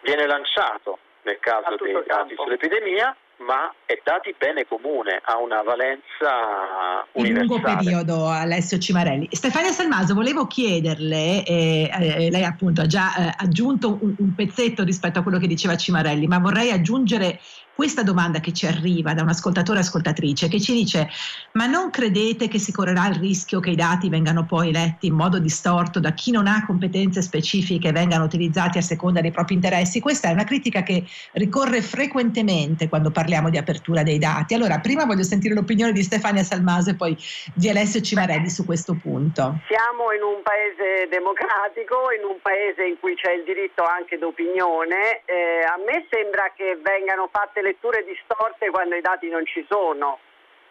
viene 0.00 0.24
lanciato 0.26 1.00
nel 1.26 1.38
caso 1.40 1.76
dei 1.82 1.92
dati 2.06 2.34
sull'epidemia 2.36 3.14
ma 3.38 3.70
è 3.84 4.00
dati 4.02 4.34
bene 4.38 4.66
comune, 4.66 5.20
ha 5.22 5.36
una 5.36 5.60
valenza 5.62 7.04
in 7.12 7.34
lungo 7.34 7.60
periodo 7.60 8.28
Alessio 8.28 8.78
Cimarelli. 8.78 9.28
Stefania 9.30 9.72
Salmaso, 9.72 10.14
volevo 10.14 10.46
chiederle, 10.46 11.44
eh, 11.44 11.90
eh, 11.92 12.30
lei 12.30 12.44
appunto 12.44 12.80
ha 12.80 12.86
già 12.86 13.14
eh, 13.14 13.34
aggiunto 13.36 13.98
un, 14.00 14.14
un, 14.16 14.34
pezzetto 14.34 14.84
rispetto 14.84 15.18
a 15.18 15.22
quello 15.22 15.38
che 15.38 15.46
diceva 15.46 15.76
Cimarelli, 15.76 16.26
ma 16.26 16.38
vorrei 16.38 16.70
aggiungere 16.70 17.38
questa 17.76 18.02
domanda 18.02 18.40
che 18.40 18.52
ci 18.52 18.66
arriva 18.66 19.12
da 19.12 19.22
un 19.22 19.28
ascoltatore 19.28 19.80
ascoltatrice 19.80 20.48
che 20.48 20.60
ci 20.60 20.72
dice 20.72 21.08
ma 21.52 21.66
non 21.66 21.90
credete 21.90 22.48
che 22.48 22.58
si 22.58 22.72
correrà 22.72 23.06
il 23.08 23.16
rischio 23.16 23.60
che 23.60 23.70
i 23.70 23.76
dati 23.76 24.08
vengano 24.08 24.46
poi 24.46 24.72
letti 24.72 25.08
in 25.08 25.14
modo 25.14 25.38
distorto 25.38 26.00
da 26.00 26.12
chi 26.12 26.30
non 26.30 26.46
ha 26.46 26.64
competenze 26.64 27.20
specifiche 27.20 27.88
e 27.88 27.92
vengano 27.92 28.24
utilizzati 28.24 28.78
a 28.78 28.82
seconda 28.82 29.20
dei 29.20 29.30
propri 29.30 29.54
interessi? 29.54 30.00
Questa 30.00 30.28
è 30.28 30.32
una 30.32 30.44
critica 30.44 30.82
che 30.82 31.04
ricorre 31.32 31.82
frequentemente 31.82 32.88
quando 32.88 33.10
parliamo 33.10 33.50
di 33.50 33.58
apertura 33.58 34.02
dei 34.02 34.18
dati. 34.18 34.54
Allora, 34.54 34.78
prima 34.78 35.04
voglio 35.04 35.22
sentire 35.22 35.54
l'opinione 35.54 35.92
di 35.92 36.02
Stefania 36.02 36.42
Salmaso 36.42 36.90
e 36.90 36.94
poi 36.94 37.16
di 37.54 37.68
Alessio 37.68 38.00
Cimarelli 38.00 38.48
su 38.48 38.64
questo 38.64 38.96
punto. 39.00 39.60
Siamo 39.68 40.12
in 40.12 40.22
un 40.22 40.42
paese 40.42 41.08
democratico, 41.08 42.10
in 42.16 42.24
un 42.24 42.38
paese 42.40 42.84
in 42.84 42.96
cui 42.98 43.14
c'è 43.14 43.32
il 43.32 43.44
diritto 43.44 43.84
anche 43.84 44.18
d'opinione. 44.18 45.22
Eh, 45.26 45.62
a 45.66 45.76
me 45.84 46.06
sembra 46.08 46.52
che 46.56 46.78
vengano 46.82 47.28
fatte 47.30 47.60
letture 47.66 48.04
distorte 48.04 48.70
quando 48.70 48.94
i 48.94 49.00
dati 49.00 49.28
non 49.28 49.44
ci 49.44 49.64
sono. 49.68 50.20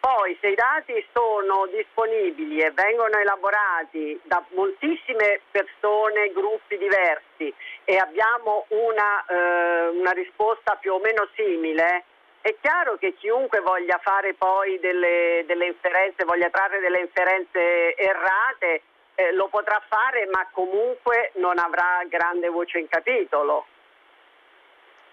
Poi 0.00 0.36
se 0.40 0.48
i 0.48 0.54
dati 0.54 1.04
sono 1.12 1.66
disponibili 1.66 2.60
e 2.60 2.70
vengono 2.70 3.18
elaborati 3.18 4.18
da 4.24 4.42
moltissime 4.50 5.40
persone, 5.50 6.32
gruppi 6.32 6.78
diversi 6.78 7.52
e 7.84 7.96
abbiamo 7.96 8.66
una, 8.68 9.24
eh, 9.26 9.88
una 9.88 10.12
risposta 10.12 10.76
più 10.76 10.92
o 10.92 11.00
meno 11.00 11.28
simile, 11.34 12.04
è 12.40 12.54
chiaro 12.60 12.96
che 12.98 13.14
chiunque 13.14 13.58
voglia 13.60 13.98
fare 14.00 14.34
poi 14.34 14.78
delle, 14.78 15.42
delle 15.46 15.66
inferenze, 15.66 16.24
voglia 16.24 16.50
trarre 16.50 16.78
delle 16.78 17.00
inferenze 17.00 17.96
errate, 17.96 18.82
eh, 19.16 19.32
lo 19.32 19.48
potrà 19.48 19.82
fare, 19.88 20.28
ma 20.30 20.46
comunque 20.52 21.32
non 21.34 21.58
avrà 21.58 22.04
grande 22.06 22.48
voce 22.48 22.78
in 22.78 22.88
capitolo. 22.88 23.66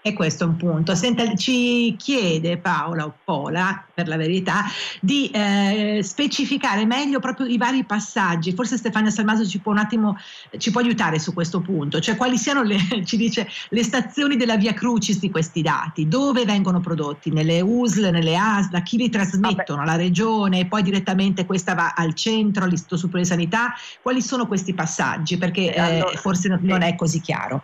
E 0.06 0.12
questo 0.12 0.44
è 0.44 0.48
un 0.48 0.58
punto. 0.58 0.96
Senta, 0.96 1.34
ci 1.36 1.96
chiede 1.98 2.58
Paola 2.58 3.06
Oppola, 3.06 3.86
per 3.94 4.10
la 4.10 4.18
verità, 4.18 4.66
di 5.00 5.32
eh, 5.34 6.02
specificare 6.04 6.86
meglio 6.86 7.20
proprio 7.20 7.48
i 7.48 7.58
vari 7.58 7.86
passaggi. 7.86 8.52
Forse 8.52 8.76
Stefania 8.76 9.10
Salmaso 9.10 9.48
ci 9.48 9.60
può 9.60 9.72
un 9.72 9.78
attimo 9.78 10.18
ci 10.58 10.72
può 10.72 10.82
aiutare 10.82 11.20
su 11.20 11.34
questo 11.34 11.62
punto, 11.62 12.02
cioè 12.02 12.18
quali 12.18 12.38
siano 12.38 12.64
le, 12.64 12.78
ci 13.06 13.16
dice, 13.16 13.48
le 13.70 13.84
stazioni 13.84 14.36
della 14.36 14.58
via 14.58 14.74
Crucis 14.74 15.20
di 15.20 15.32
questi 15.32 15.62
dati, 15.62 16.08
dove 16.08 16.44
vengono 16.44 16.82
prodotti, 16.82 17.32
nelle 17.32 17.62
USL, 17.62 18.10
nelle 18.10 18.36
ASL, 18.36 18.84
chi 18.84 18.98
li 18.98 19.10
trasmettono, 19.10 19.80
Vabbè. 19.80 19.92
la 19.92 19.96
regione, 19.96 20.66
poi 20.66 20.84
direttamente 20.84 21.46
questa 21.46 21.74
va 21.76 21.94
al 21.96 22.14
centro, 22.14 22.66
all'Istituto 22.66 22.98
Superiore 22.98 23.24
di 23.24 23.30
Sanità. 23.30 23.74
Quali 24.02 24.22
sono 24.22 24.48
questi 24.48 24.74
passaggi? 24.74 25.38
Perché 25.38 25.74
eh, 25.74 25.80
allora, 25.80 26.18
forse 26.18 26.50
non, 26.50 26.60
sì. 26.60 26.66
non 26.66 26.82
è 26.82 26.96
così 26.96 27.22
chiaro. 27.22 27.64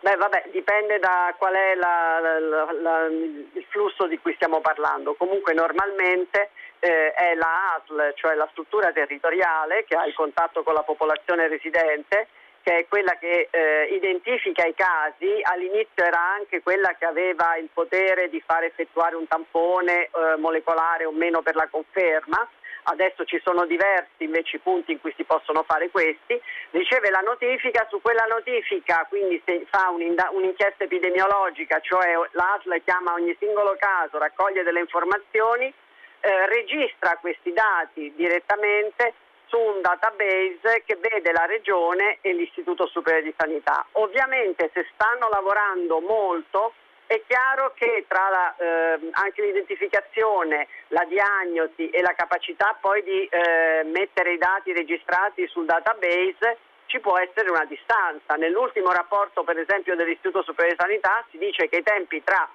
Beh, 0.00 0.14
vabbè, 0.14 0.50
dipende 0.52 1.00
da 1.00 1.34
qual 1.36 1.54
è 1.54 1.74
la, 1.74 2.20
la, 2.20 2.72
la, 2.72 3.06
il 3.06 3.66
flusso 3.68 4.06
di 4.06 4.18
cui 4.18 4.32
stiamo 4.34 4.60
parlando. 4.60 5.14
Comunque 5.14 5.52
normalmente 5.54 6.50
eh, 6.78 7.12
è 7.12 7.34
la 7.34 7.74
ASL, 7.74 8.12
cioè 8.14 8.34
la 8.34 8.46
struttura 8.52 8.92
territoriale 8.92 9.84
che 9.84 9.96
ha 9.96 10.06
il 10.06 10.14
contatto 10.14 10.62
con 10.62 10.74
la 10.74 10.84
popolazione 10.84 11.48
residente, 11.48 12.28
che 12.62 12.78
è 12.78 12.86
quella 12.86 13.16
che 13.18 13.48
eh, 13.50 13.88
identifica 13.90 14.64
i 14.64 14.74
casi. 14.74 15.40
All'inizio 15.42 16.04
era 16.04 16.20
anche 16.32 16.62
quella 16.62 16.94
che 16.96 17.04
aveva 17.04 17.56
il 17.56 17.68
potere 17.72 18.28
di 18.28 18.40
far 18.40 18.62
effettuare 18.62 19.16
un 19.16 19.26
tampone 19.26 20.04
eh, 20.04 20.36
molecolare 20.36 21.06
o 21.06 21.10
meno 21.10 21.42
per 21.42 21.56
la 21.56 21.66
conferma 21.68 22.48
adesso 22.84 23.24
ci 23.24 23.40
sono 23.44 23.66
diversi 23.66 24.24
invece 24.24 24.58
punti 24.58 24.92
in 24.92 25.00
cui 25.00 25.12
si 25.16 25.24
possono 25.24 25.62
fare 25.64 25.90
questi, 25.90 26.40
riceve 26.70 27.10
la 27.10 27.20
notifica, 27.20 27.86
su 27.90 28.00
quella 28.00 28.24
notifica 28.24 29.06
quindi 29.08 29.40
se 29.44 29.66
fa 29.70 29.90
un'inchiesta 29.90 30.84
epidemiologica, 30.84 31.80
cioè 31.80 32.14
l'ASL 32.32 32.82
chiama 32.84 33.12
ogni 33.14 33.34
singolo 33.38 33.76
caso, 33.78 34.18
raccoglie 34.18 34.62
delle 34.62 34.80
informazioni, 34.80 35.72
eh, 36.20 36.46
registra 36.46 37.16
questi 37.20 37.52
dati 37.52 38.12
direttamente 38.16 39.14
su 39.46 39.58
un 39.58 39.80
database 39.80 40.82
che 40.84 40.96
vede 40.96 41.32
la 41.32 41.46
regione 41.46 42.18
e 42.20 42.32
l'Istituto 42.34 42.86
Superiore 42.86 43.24
di 43.24 43.34
Sanità. 43.36 43.86
Ovviamente 43.92 44.70
se 44.74 44.86
stanno 44.92 45.28
lavorando 45.28 46.00
molto 46.00 46.74
è 47.08 47.22
chiaro 47.26 47.72
che 47.74 48.04
tra 48.06 48.28
la, 48.28 48.54
eh, 48.58 49.08
anche 49.12 49.42
l'identificazione, 49.42 50.68
la 50.88 51.04
diagnosi 51.08 51.88
e 51.88 52.02
la 52.02 52.12
capacità 52.12 52.76
poi 52.78 53.02
di 53.02 53.24
eh, 53.24 53.82
mettere 53.84 54.34
i 54.34 54.38
dati 54.38 54.74
registrati 54.74 55.46
sul 55.48 55.64
database 55.64 56.58
ci 56.84 57.00
può 57.00 57.18
essere 57.18 57.48
una 57.48 57.64
distanza. 57.64 58.34
Nell'ultimo 58.34 58.92
rapporto 58.92 59.42
per 59.42 59.58
esempio 59.58 59.96
dell'Istituto 59.96 60.42
Superiore 60.42 60.76
di 60.76 60.82
Sanità 60.82 61.24
si 61.30 61.38
dice 61.38 61.68
che 61.70 61.78
i 61.78 61.82
tempi 61.82 62.22
tra, 62.22 62.46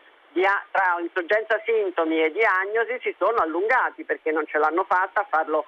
tra 0.71 0.99
insorgenza 1.01 1.59
sintomi 1.65 2.23
e 2.23 2.31
diagnosi 2.31 2.99
si 3.01 3.15
sono 3.17 3.37
allungati 3.37 4.03
perché 4.03 4.31
non 4.31 4.45
ce 4.45 4.59
l'hanno 4.59 4.83
fatta 4.83 5.21
a 5.21 5.27
farlo 5.29 5.65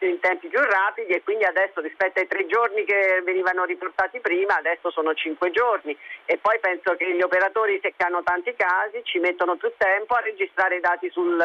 in 0.00 0.20
tempi 0.20 0.48
più 0.48 0.60
rapidi 0.60 1.12
e 1.12 1.22
quindi 1.22 1.44
adesso 1.44 1.80
rispetto 1.80 2.20
ai 2.20 2.26
tre 2.26 2.46
giorni 2.46 2.84
che 2.84 3.22
venivano 3.24 3.64
riportati 3.64 4.20
prima 4.20 4.56
adesso 4.56 4.90
sono 4.90 5.14
cinque 5.14 5.50
giorni 5.50 5.96
e 6.24 6.36
poi 6.38 6.58
penso 6.60 6.96
che 6.96 7.14
gli 7.14 7.22
operatori 7.22 7.78
se 7.82 7.94
hanno 7.98 8.22
tanti 8.22 8.54
casi 8.56 9.00
ci 9.04 9.18
mettono 9.18 9.56
più 9.56 9.72
tempo 9.76 10.14
a 10.14 10.20
registrare 10.20 10.76
i 10.76 10.80
dati 10.80 11.08
sul, 11.10 11.38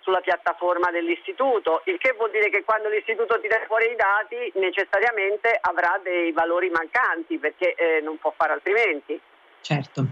sulla 0.00 0.20
piattaforma 0.20 0.90
dell'istituto, 0.90 1.82
il 1.84 1.98
che 1.98 2.14
vuol 2.16 2.30
dire 2.30 2.50
che 2.50 2.64
quando 2.64 2.88
l'istituto 2.88 3.38
tira 3.40 3.60
fuori 3.66 3.90
i 3.90 3.96
dati 3.96 4.52
necessariamente 4.58 5.56
avrà 5.60 6.00
dei 6.02 6.32
valori 6.32 6.70
mancanti 6.70 7.38
perché 7.38 7.74
eh, 7.74 8.00
non 8.00 8.18
può 8.18 8.32
fare 8.36 8.52
altrimenti. 8.52 9.20
Certo. 9.60 10.06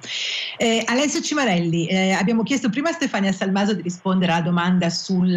Eh, 0.58 0.82
Alessio 0.86 1.22
Cimarelli, 1.22 1.88
eh, 1.88 2.12
abbiamo 2.12 2.42
chiesto 2.42 2.68
prima 2.68 2.90
a 2.90 2.92
Stefania 2.92 3.32
Salmaso 3.32 3.74
di 3.74 3.82
rispondere 3.82 4.32
alla 4.32 4.42
domanda 4.42 4.90
sul 4.90 5.34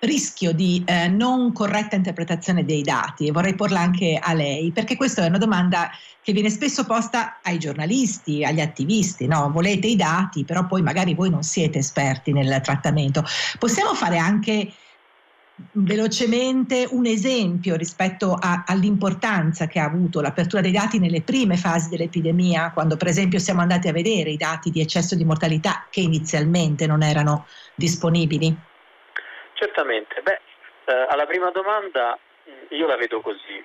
rischio 0.00 0.52
di 0.52 0.82
eh, 0.86 1.08
non 1.08 1.52
corretta 1.52 1.96
interpretazione 1.96 2.64
dei 2.64 2.82
dati 2.82 3.26
e 3.26 3.32
vorrei 3.32 3.54
porla 3.54 3.80
anche 3.80 4.18
a 4.20 4.32
lei 4.32 4.72
perché 4.72 4.96
questa 4.96 5.24
è 5.24 5.28
una 5.28 5.38
domanda 5.38 5.90
che 6.22 6.32
viene 6.32 6.50
spesso 6.50 6.84
posta 6.84 7.40
ai 7.42 7.58
giornalisti, 7.58 8.44
agli 8.44 8.60
attivisti, 8.60 9.26
no? 9.26 9.50
volete 9.50 9.86
i 9.86 9.96
dati 9.96 10.44
però 10.44 10.66
poi 10.66 10.82
magari 10.82 11.14
voi 11.14 11.30
non 11.30 11.42
siete 11.42 11.78
esperti 11.78 12.32
nel 12.32 12.60
trattamento. 12.62 13.24
Possiamo 13.58 13.94
fare 13.94 14.18
anche 14.18 14.72
velocemente 15.72 16.88
un 16.90 17.06
esempio 17.06 17.76
rispetto 17.76 18.34
a, 18.34 18.64
all'importanza 18.66 19.66
che 19.66 19.78
ha 19.78 19.84
avuto 19.84 20.20
l'apertura 20.20 20.62
dei 20.62 20.72
dati 20.72 20.98
nelle 20.98 21.22
prime 21.22 21.56
fasi 21.56 21.88
dell'epidemia, 21.90 22.72
quando 22.72 22.96
per 22.96 23.08
esempio 23.08 23.38
siamo 23.38 23.60
andati 23.60 23.88
a 23.88 23.92
vedere 23.92 24.30
i 24.30 24.36
dati 24.36 24.70
di 24.70 24.80
eccesso 24.80 25.14
di 25.14 25.24
mortalità 25.24 25.86
che 25.90 26.00
inizialmente 26.00 26.86
non 26.86 27.02
erano 27.02 27.46
disponibili? 27.74 28.69
Certamente, 29.60 30.22
beh, 30.22 30.40
eh, 30.86 31.06
alla 31.10 31.26
prima 31.26 31.50
domanda 31.50 32.18
io 32.68 32.86
la 32.86 32.96
vedo 32.96 33.20
così. 33.20 33.62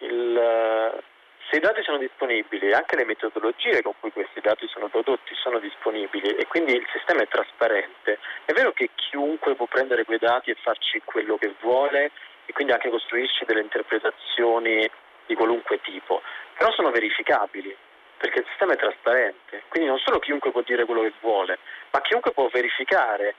Il, 0.00 0.36
eh, 0.36 1.02
se 1.48 1.56
i 1.56 1.60
dati 1.60 1.82
sono 1.82 1.96
disponibili, 1.96 2.74
anche 2.74 2.96
le 2.96 3.06
metodologie 3.06 3.80
con 3.80 3.94
cui 3.98 4.12
questi 4.12 4.42
dati 4.42 4.68
sono 4.68 4.88
prodotti 4.88 5.34
sono 5.36 5.58
disponibili 5.58 6.36
e 6.36 6.46
quindi 6.46 6.74
il 6.74 6.86
sistema 6.92 7.22
è 7.22 7.28
trasparente, 7.28 8.18
è 8.44 8.52
vero 8.52 8.72
che 8.72 8.90
chiunque 8.94 9.54
può 9.54 9.64
prendere 9.64 10.04
quei 10.04 10.18
dati 10.18 10.50
e 10.50 10.56
farci 10.60 11.00
quello 11.02 11.38
che 11.38 11.54
vuole 11.60 12.10
e 12.44 12.52
quindi 12.52 12.74
anche 12.74 12.90
costruirci 12.90 13.46
delle 13.46 13.62
interpretazioni 13.62 14.86
di 15.24 15.34
qualunque 15.34 15.80
tipo, 15.80 16.20
però 16.58 16.70
sono 16.72 16.90
verificabili 16.90 17.74
perché 18.18 18.40
il 18.40 18.46
sistema 18.48 18.74
è 18.74 18.76
trasparente, 18.76 19.62
quindi 19.68 19.88
non 19.88 19.98
solo 19.98 20.18
chiunque 20.18 20.50
può 20.50 20.60
dire 20.60 20.84
quello 20.84 21.00
che 21.00 21.14
vuole, 21.20 21.58
ma 21.90 22.02
chiunque 22.02 22.32
può 22.32 22.48
verificare 22.48 23.34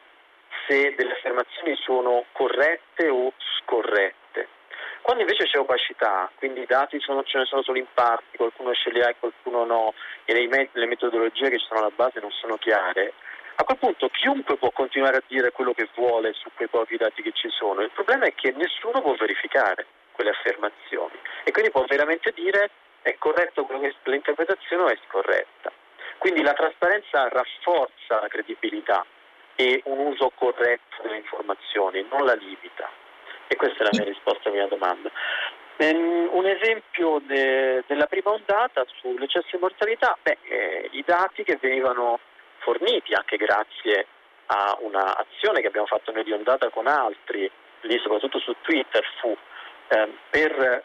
se 0.67 0.93
delle 0.95 1.13
affermazioni 1.13 1.75
sono 1.77 2.25
corrette 2.31 3.09
o 3.09 3.33
scorrette. 3.59 4.47
Quando 5.01 5.23
invece 5.23 5.45
c'è 5.45 5.57
opacità, 5.57 6.29
quindi 6.35 6.61
i 6.61 6.65
dati 6.65 6.99
sono, 6.99 7.23
ce 7.23 7.39
ne 7.39 7.45
sono 7.45 7.63
solo 7.63 7.77
in 7.77 7.87
parte, 7.93 8.37
qualcuno 8.37 8.73
ce 8.73 8.91
li 8.91 9.01
ha 9.01 9.09
e 9.09 9.15
qualcuno 9.17 9.65
no, 9.65 9.93
e 10.25 10.33
le, 10.33 10.69
le 10.71 10.85
metodologie 10.85 11.49
che 11.49 11.57
ci 11.57 11.65
sono 11.65 11.79
alla 11.79 11.91
base 11.95 12.19
non 12.19 12.31
sono 12.31 12.57
chiare, 12.57 13.13
a 13.55 13.63
quel 13.63 13.77
punto 13.77 14.07
chiunque 14.09 14.57
può 14.57 14.71
continuare 14.71 15.17
a 15.17 15.23
dire 15.27 15.51
quello 15.51 15.73
che 15.73 15.89
vuole 15.95 16.33
su 16.33 16.49
quei 16.55 16.67
pochi 16.67 16.95
dati 16.95 17.21
che 17.21 17.31
ci 17.33 17.49
sono. 17.49 17.81
Il 17.81 17.91
problema 17.91 18.25
è 18.25 18.33
che 18.33 18.53
nessuno 18.55 19.01
può 19.01 19.13
verificare 19.15 19.85
quelle 20.11 20.29
affermazioni 20.29 21.17
e 21.43 21.51
quindi 21.51 21.71
può 21.71 21.83
veramente 21.85 22.31
dire 22.33 22.69
è 23.01 23.15
corretto 23.17 23.65
quello 23.65 23.81
che 23.81 23.95
l'interpretazione 24.03 24.83
o 24.83 24.87
è 24.87 24.97
scorretta. 25.07 25.71
Quindi 26.19 26.41
la 26.41 26.53
trasparenza 26.53 27.27
rafforza 27.29 28.19
la 28.21 28.27
credibilità 28.27 29.05
e 29.59 29.81
un 29.83 29.99
uso 29.99 30.31
corretto 30.35 31.01
delle 31.01 31.17
informazioni, 31.17 32.05
non 32.09 32.23
la 32.23 32.33
limita. 32.33 32.89
E 33.45 33.57
questa 33.57 33.79
è 33.79 33.83
la 33.83 33.89
mia 33.91 34.05
risposta 34.05 34.47
alla 34.47 34.57
mia 34.57 34.67
domanda. 34.67 35.11
Um, 35.79 36.29
un 36.31 36.45
esempio 36.45 37.19
de, 37.25 37.83
della 37.85 38.05
prima 38.05 38.31
ondata 38.31 38.85
sull'eccesso 39.01 39.49
di 39.51 39.57
mortalità, 39.59 40.17
beh, 40.21 40.37
eh, 40.43 40.89
i 40.93 41.03
dati 41.05 41.43
che 41.43 41.57
venivano 41.59 42.19
forniti 42.59 43.13
anche 43.13 43.35
grazie 43.35 44.05
a 44.45 44.77
un'azione 44.79 45.59
che 45.59 45.67
abbiamo 45.67 45.87
fatto 45.87 46.13
noi 46.13 46.23
di 46.23 46.31
ondata 46.31 46.69
con 46.69 46.87
altri, 46.87 47.51
lì 47.81 47.99
soprattutto 47.99 48.39
su 48.39 48.55
Twitter, 48.61 49.05
fu 49.19 49.35
eh, 49.89 50.07
per 50.29 50.83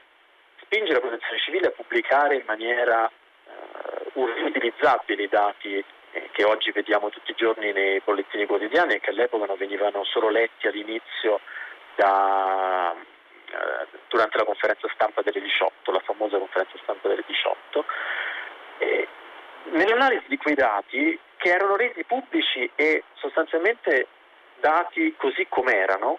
spingere 0.62 0.94
la 0.94 1.06
protezione 1.06 1.38
civile 1.38 1.68
a 1.68 1.70
pubblicare 1.70 2.36
in 2.36 2.44
maniera 2.44 3.08
eh, 3.08 4.10
utilizzabile 4.14 5.22
i 5.22 5.28
dati 5.28 5.84
che 6.32 6.44
oggi 6.44 6.70
vediamo 6.70 7.10
tutti 7.10 7.30
i 7.30 7.36
giorni 7.36 7.72
nei 7.72 8.00
bollettini 8.04 8.46
quotidiani 8.46 8.94
e 8.94 9.00
che 9.00 9.10
all'epoca 9.10 9.46
non 9.46 9.56
venivano 9.56 10.04
solo 10.04 10.28
letti 10.28 10.66
all'inizio 10.66 11.40
da, 11.96 12.94
eh, 12.94 13.86
durante 14.08 14.38
la 14.38 14.44
conferenza 14.44 14.88
stampa 14.94 15.22
delle 15.22 15.40
18, 15.40 15.92
la 15.92 16.00
famosa 16.00 16.38
conferenza 16.38 16.76
stampa 16.82 17.08
delle 17.08 17.24
18. 17.26 17.84
E 18.78 19.08
nell'analisi 19.72 20.26
di 20.28 20.36
quei 20.36 20.54
dati 20.54 21.18
che 21.36 21.48
erano 21.48 21.76
resi 21.76 22.04
pubblici 22.04 22.70
e 22.74 23.04
sostanzialmente 23.14 24.06
dati 24.60 25.14
così 25.16 25.46
com'erano, 25.48 26.18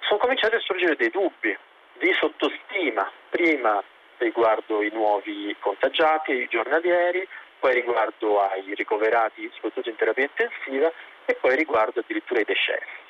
sono 0.00 0.18
cominciati 0.18 0.54
a 0.54 0.60
sorgere 0.60 0.96
dei 0.96 1.10
dubbi 1.10 1.56
di 1.94 2.12
sottostima, 2.12 3.10
prima 3.30 3.82
riguardo 4.18 4.82
i 4.82 4.90
nuovi 4.92 5.54
contagiati, 5.60 6.32
i 6.32 6.48
giornalieri, 6.48 7.26
poi 7.66 7.74
riguardo 7.74 8.40
ai 8.42 8.74
ricoverati 8.74 9.50
soprattutto 9.54 9.88
in 9.88 9.96
terapia 9.96 10.22
intensiva 10.22 10.92
e 11.24 11.34
poi 11.34 11.56
riguardo 11.56 11.98
addirittura 11.98 12.38
ai 12.38 12.44
decessi. 12.44 13.04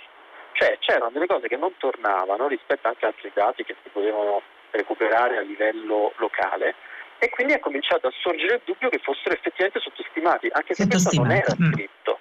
Cioè 0.52 0.78
c'erano 0.78 1.10
delle 1.10 1.26
cose 1.26 1.46
che 1.46 1.58
non 1.58 1.76
tornavano 1.76 2.48
rispetto 2.48 2.88
anche 2.88 3.04
a 3.04 3.08
altri 3.08 3.30
dati 3.34 3.64
che 3.64 3.76
si 3.82 3.90
potevano 3.90 4.40
recuperare 4.70 5.36
a 5.36 5.42
livello 5.42 6.14
locale 6.16 6.74
e 7.18 7.28
quindi 7.28 7.52
è 7.52 7.58
cominciato 7.58 8.06
a 8.06 8.12
sorgere 8.22 8.54
il 8.54 8.60
dubbio 8.64 8.88
che 8.88 8.98
fossero 8.98 9.34
effettivamente 9.34 9.80
sottostimati, 9.80 10.48
anche 10.50 10.72
se 10.72 10.88
questo 10.88 11.20
non 11.20 11.32
era 11.32 11.54
mm. 11.54 11.72
scritto. 11.72 12.18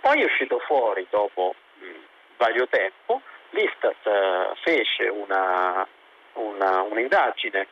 Poi 0.00 0.22
è 0.22 0.24
uscito 0.24 0.60
fuori 0.60 1.06
dopo 1.10 1.54
mh, 1.80 1.84
vario 2.38 2.66
tempo, 2.68 3.20
l'Istat 3.50 4.06
uh, 4.06 4.54
fece 4.62 5.08
una, 5.08 5.86
una, 6.32 6.80
un'indagine 6.80 7.66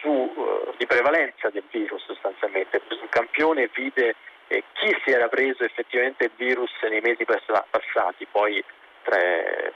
su, 0.00 0.08
uh, 0.08 0.74
di 0.76 0.86
prevalenza 0.86 1.50
del 1.50 1.64
virus 1.70 2.04
sostanzialmente, 2.04 2.80
un 2.88 3.08
campione 3.08 3.70
vide 3.72 4.14
eh, 4.48 4.64
chi 4.72 4.96
si 5.04 5.10
era 5.10 5.28
preso 5.28 5.64
effettivamente 5.64 6.24
il 6.24 6.32
virus 6.36 6.70
nei 6.88 7.00
mesi 7.00 7.24
passati, 7.24 8.26
poi 8.30 8.62
tre, 9.02 9.72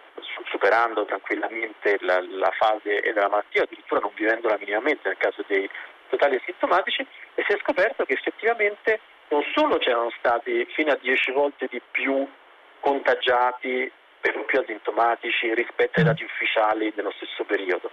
superando 0.50 1.04
tranquillamente 1.04 1.98
la, 2.00 2.20
la 2.20 2.50
fase 2.58 3.00
della 3.00 3.28
malattia, 3.28 3.62
addirittura 3.62 4.00
non 4.00 4.12
vivendola 4.14 4.56
minimamente 4.58 5.08
nel 5.08 5.18
caso 5.18 5.44
dei 5.46 5.68
totali 6.08 6.36
asintomatici, 6.36 7.06
e 7.34 7.44
si 7.46 7.52
è 7.52 7.58
scoperto 7.60 8.04
che 8.04 8.14
effettivamente 8.14 9.00
non 9.28 9.42
solo 9.54 9.78
c'erano 9.78 10.10
stati 10.18 10.66
fino 10.74 10.92
a 10.92 10.98
10 11.00 11.32
volte 11.32 11.66
di 11.70 11.80
più 11.90 12.26
contagiati 12.80 13.90
per 14.20 14.36
lo 14.36 14.44
più 14.44 14.60
asintomatici 14.60 15.52
rispetto 15.54 15.98
ai 15.98 16.04
dati 16.04 16.22
ufficiali 16.22 16.92
dello 16.94 17.12
stesso 17.16 17.44
periodo, 17.44 17.90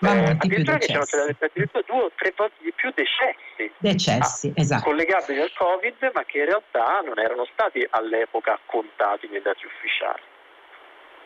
eh, 0.00 0.36
addirittura 0.38 0.78
che 0.78 0.86
c'erano 0.86 1.04
stati 1.04 1.36
addirittura 1.38 1.84
due 1.86 2.02
o 2.02 2.10
tre 2.16 2.32
volte 2.36 2.56
di 2.62 2.72
più 2.72 2.92
decessi, 2.94 3.72
decessi 3.78 4.52
ah, 4.54 4.60
esatto. 4.60 4.84
collegabili 4.84 5.40
al 5.40 5.52
Covid, 5.56 6.10
ma 6.12 6.24
che 6.24 6.38
in 6.38 6.44
realtà 6.46 7.00
non 7.04 7.18
erano 7.18 7.46
stati 7.52 7.86
all'epoca 7.90 8.58
contati 8.66 9.28
nei 9.28 9.42
dati 9.42 9.64
ufficiali. 9.64 10.22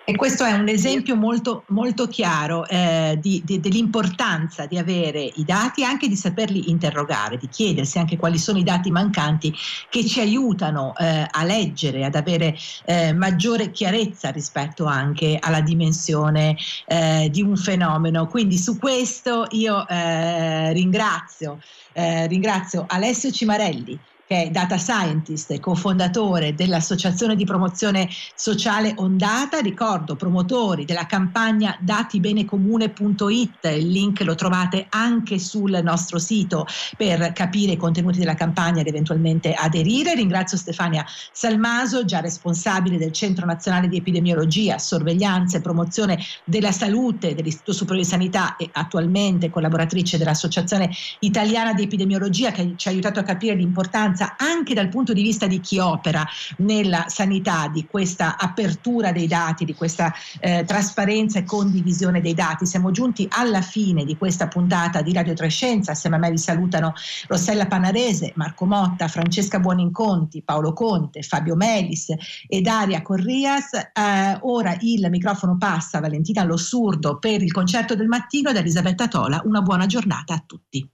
E 0.05 0.17
questo 0.17 0.45
è 0.45 0.53
un 0.53 0.67
esempio 0.67 1.15
molto, 1.15 1.65
molto 1.69 2.09
chiaro 2.09 2.67
eh, 2.67 3.17
di, 3.21 3.43
di, 3.45 3.61
dell'importanza 3.61 4.67
di 4.67 4.77
avere 4.77 5.21
i 5.23 5.45
dati 5.45 5.83
e 5.83 5.85
anche 5.85 6.09
di 6.09 6.17
saperli 6.17 6.69
interrogare, 6.71 7.37
di 7.37 7.49
chiedersi 7.49 7.99
anche 7.99 8.17
quali 8.17 8.39
sono 8.39 8.59
i 8.59 8.65
dati 8.65 8.91
mancanti 8.91 9.55
che 9.89 10.05
ci 10.05 10.21
aiutano 10.21 10.97
eh, 10.97 11.27
a 11.31 11.45
leggere, 11.45 12.05
ad 12.05 12.17
avere 12.17 12.57
eh, 12.87 13.13
maggiore 13.13 13.71
chiarezza 13.71 14.31
rispetto 14.31 14.85
anche 14.87 15.39
alla 15.41 15.61
dimensione 15.61 16.57
eh, 16.87 17.29
di 17.31 17.43
un 17.43 17.57
fenomeno. 17.57 18.27
Quindi 18.27 18.57
su 18.57 18.79
questo 18.79 19.47
io 19.51 19.87
eh, 19.87 20.73
ringrazio, 20.73 21.61
eh, 21.93 22.27
ringrazio 22.27 22.85
Alessio 22.89 23.31
Cimarelli 23.31 23.99
che 24.31 24.45
è 24.45 24.51
data 24.51 24.79
scientist 24.79 25.51
e 25.51 25.59
cofondatore 25.59 26.55
dell'Associazione 26.55 27.35
di 27.35 27.45
promozione 27.45 28.09
sociale 28.37 28.93
Ondata. 28.95 29.59
Ricordo, 29.59 30.15
promotori 30.15 30.85
della 30.85 31.07
campagna 31.07 31.77
datibenecomune.it, 31.81 33.65
il 33.65 33.89
link 33.89 34.21
lo 34.21 34.37
trovate 34.37 34.87
anche 34.89 35.41
sul 35.41 35.81
nostro 35.83 36.21
sito 36.21 36.65
per 36.97 37.33
capire 37.33 37.73
i 37.73 37.77
contenuti 37.77 38.21
della 38.21 38.35
campagna 38.35 38.83
ed 38.83 38.87
eventualmente 38.87 39.53
aderire. 39.53 40.15
Ringrazio 40.15 40.57
Stefania 40.57 41.05
Salmaso, 41.33 42.05
già 42.05 42.21
responsabile 42.21 42.99
del 42.99 43.11
Centro 43.11 43.47
Nazionale 43.47 43.89
di 43.89 43.97
Epidemiologia, 43.97 44.79
Sorveglianza 44.79 45.59
e 45.59 45.61
Promozione 45.61 46.23
della 46.45 46.71
Salute 46.71 47.35
dell'Istituto 47.35 47.73
Superiore 47.73 48.05
di 48.05 48.13
Sanità 48.13 48.55
e 48.55 48.69
attualmente 48.71 49.51
collaboratrice 49.51 50.19
dell'Associazione 50.19 50.89
Italiana 51.19 51.75
di 51.75 51.83
Epidemiologia 51.83 52.53
che 52.53 52.75
ci 52.77 52.87
ha 52.87 52.93
aiutato 52.93 53.19
a 53.19 53.25
capire 53.25 53.57
l'importanza 53.57 54.19
importanza 54.21 54.35
anche 54.37 54.75
dal 54.75 54.89
punto 54.89 55.13
di 55.13 55.23
vista 55.23 55.47
di 55.47 55.61
chi 55.61 55.79
opera 55.79 56.27
nella 56.59 57.07
sanità 57.09 57.69
di 57.69 57.87
questa 57.87 58.37
apertura 58.37 59.13
dei 59.13 59.27
dati, 59.27 59.65
di 59.65 59.75
questa 59.75 60.13
eh, 60.41 60.65
trasparenza 60.67 61.39
e 61.39 61.45
condivisione 61.45 62.21
dei 62.21 62.35
dati. 62.35 62.67
Siamo 62.67 62.91
giunti 62.91 63.27
alla 63.31 63.63
fine 63.63 64.05
di 64.05 64.17
questa 64.17 64.49
puntata 64.49 65.01
di 65.03 65.13
Radio 65.13 65.35
Trescenza. 65.35 65.93
Assieme 65.93 66.17
a 66.17 66.19
me 66.19 66.31
vi 66.31 66.39
salutano 66.39 66.93
Rossella 67.29 67.67
Panarese, 67.67 68.33
Marco 68.37 68.67
Motta, 68.67 69.09
Francesca 69.09 69.59
Buoninconti, 69.59 70.43
Paolo 70.43 70.73
Conte, 70.73 71.23
Fabio 71.23 71.57
Melis 71.57 72.13
e 72.47 72.61
Daria 72.61 73.03
Corrias. 73.03 73.73
Eh, 73.75 74.39
ora 74.43 74.77
il 74.81 75.09
microfono 75.11 75.57
passa 75.57 75.99
a 75.99 76.01
Valentina 76.01 76.45
Lossurdo 76.45 77.19
per 77.19 77.43
il 77.43 77.53
concerto 77.53 77.95
del 77.95 78.09
mattino 78.09 78.51
ed 78.51 78.57
Elisabetta 78.57 79.09
Tola. 79.09 79.41
Una 79.45 79.63
buona 79.63 79.87
giornata 79.87 80.35
a 80.35 80.43
tutti. 80.45 80.89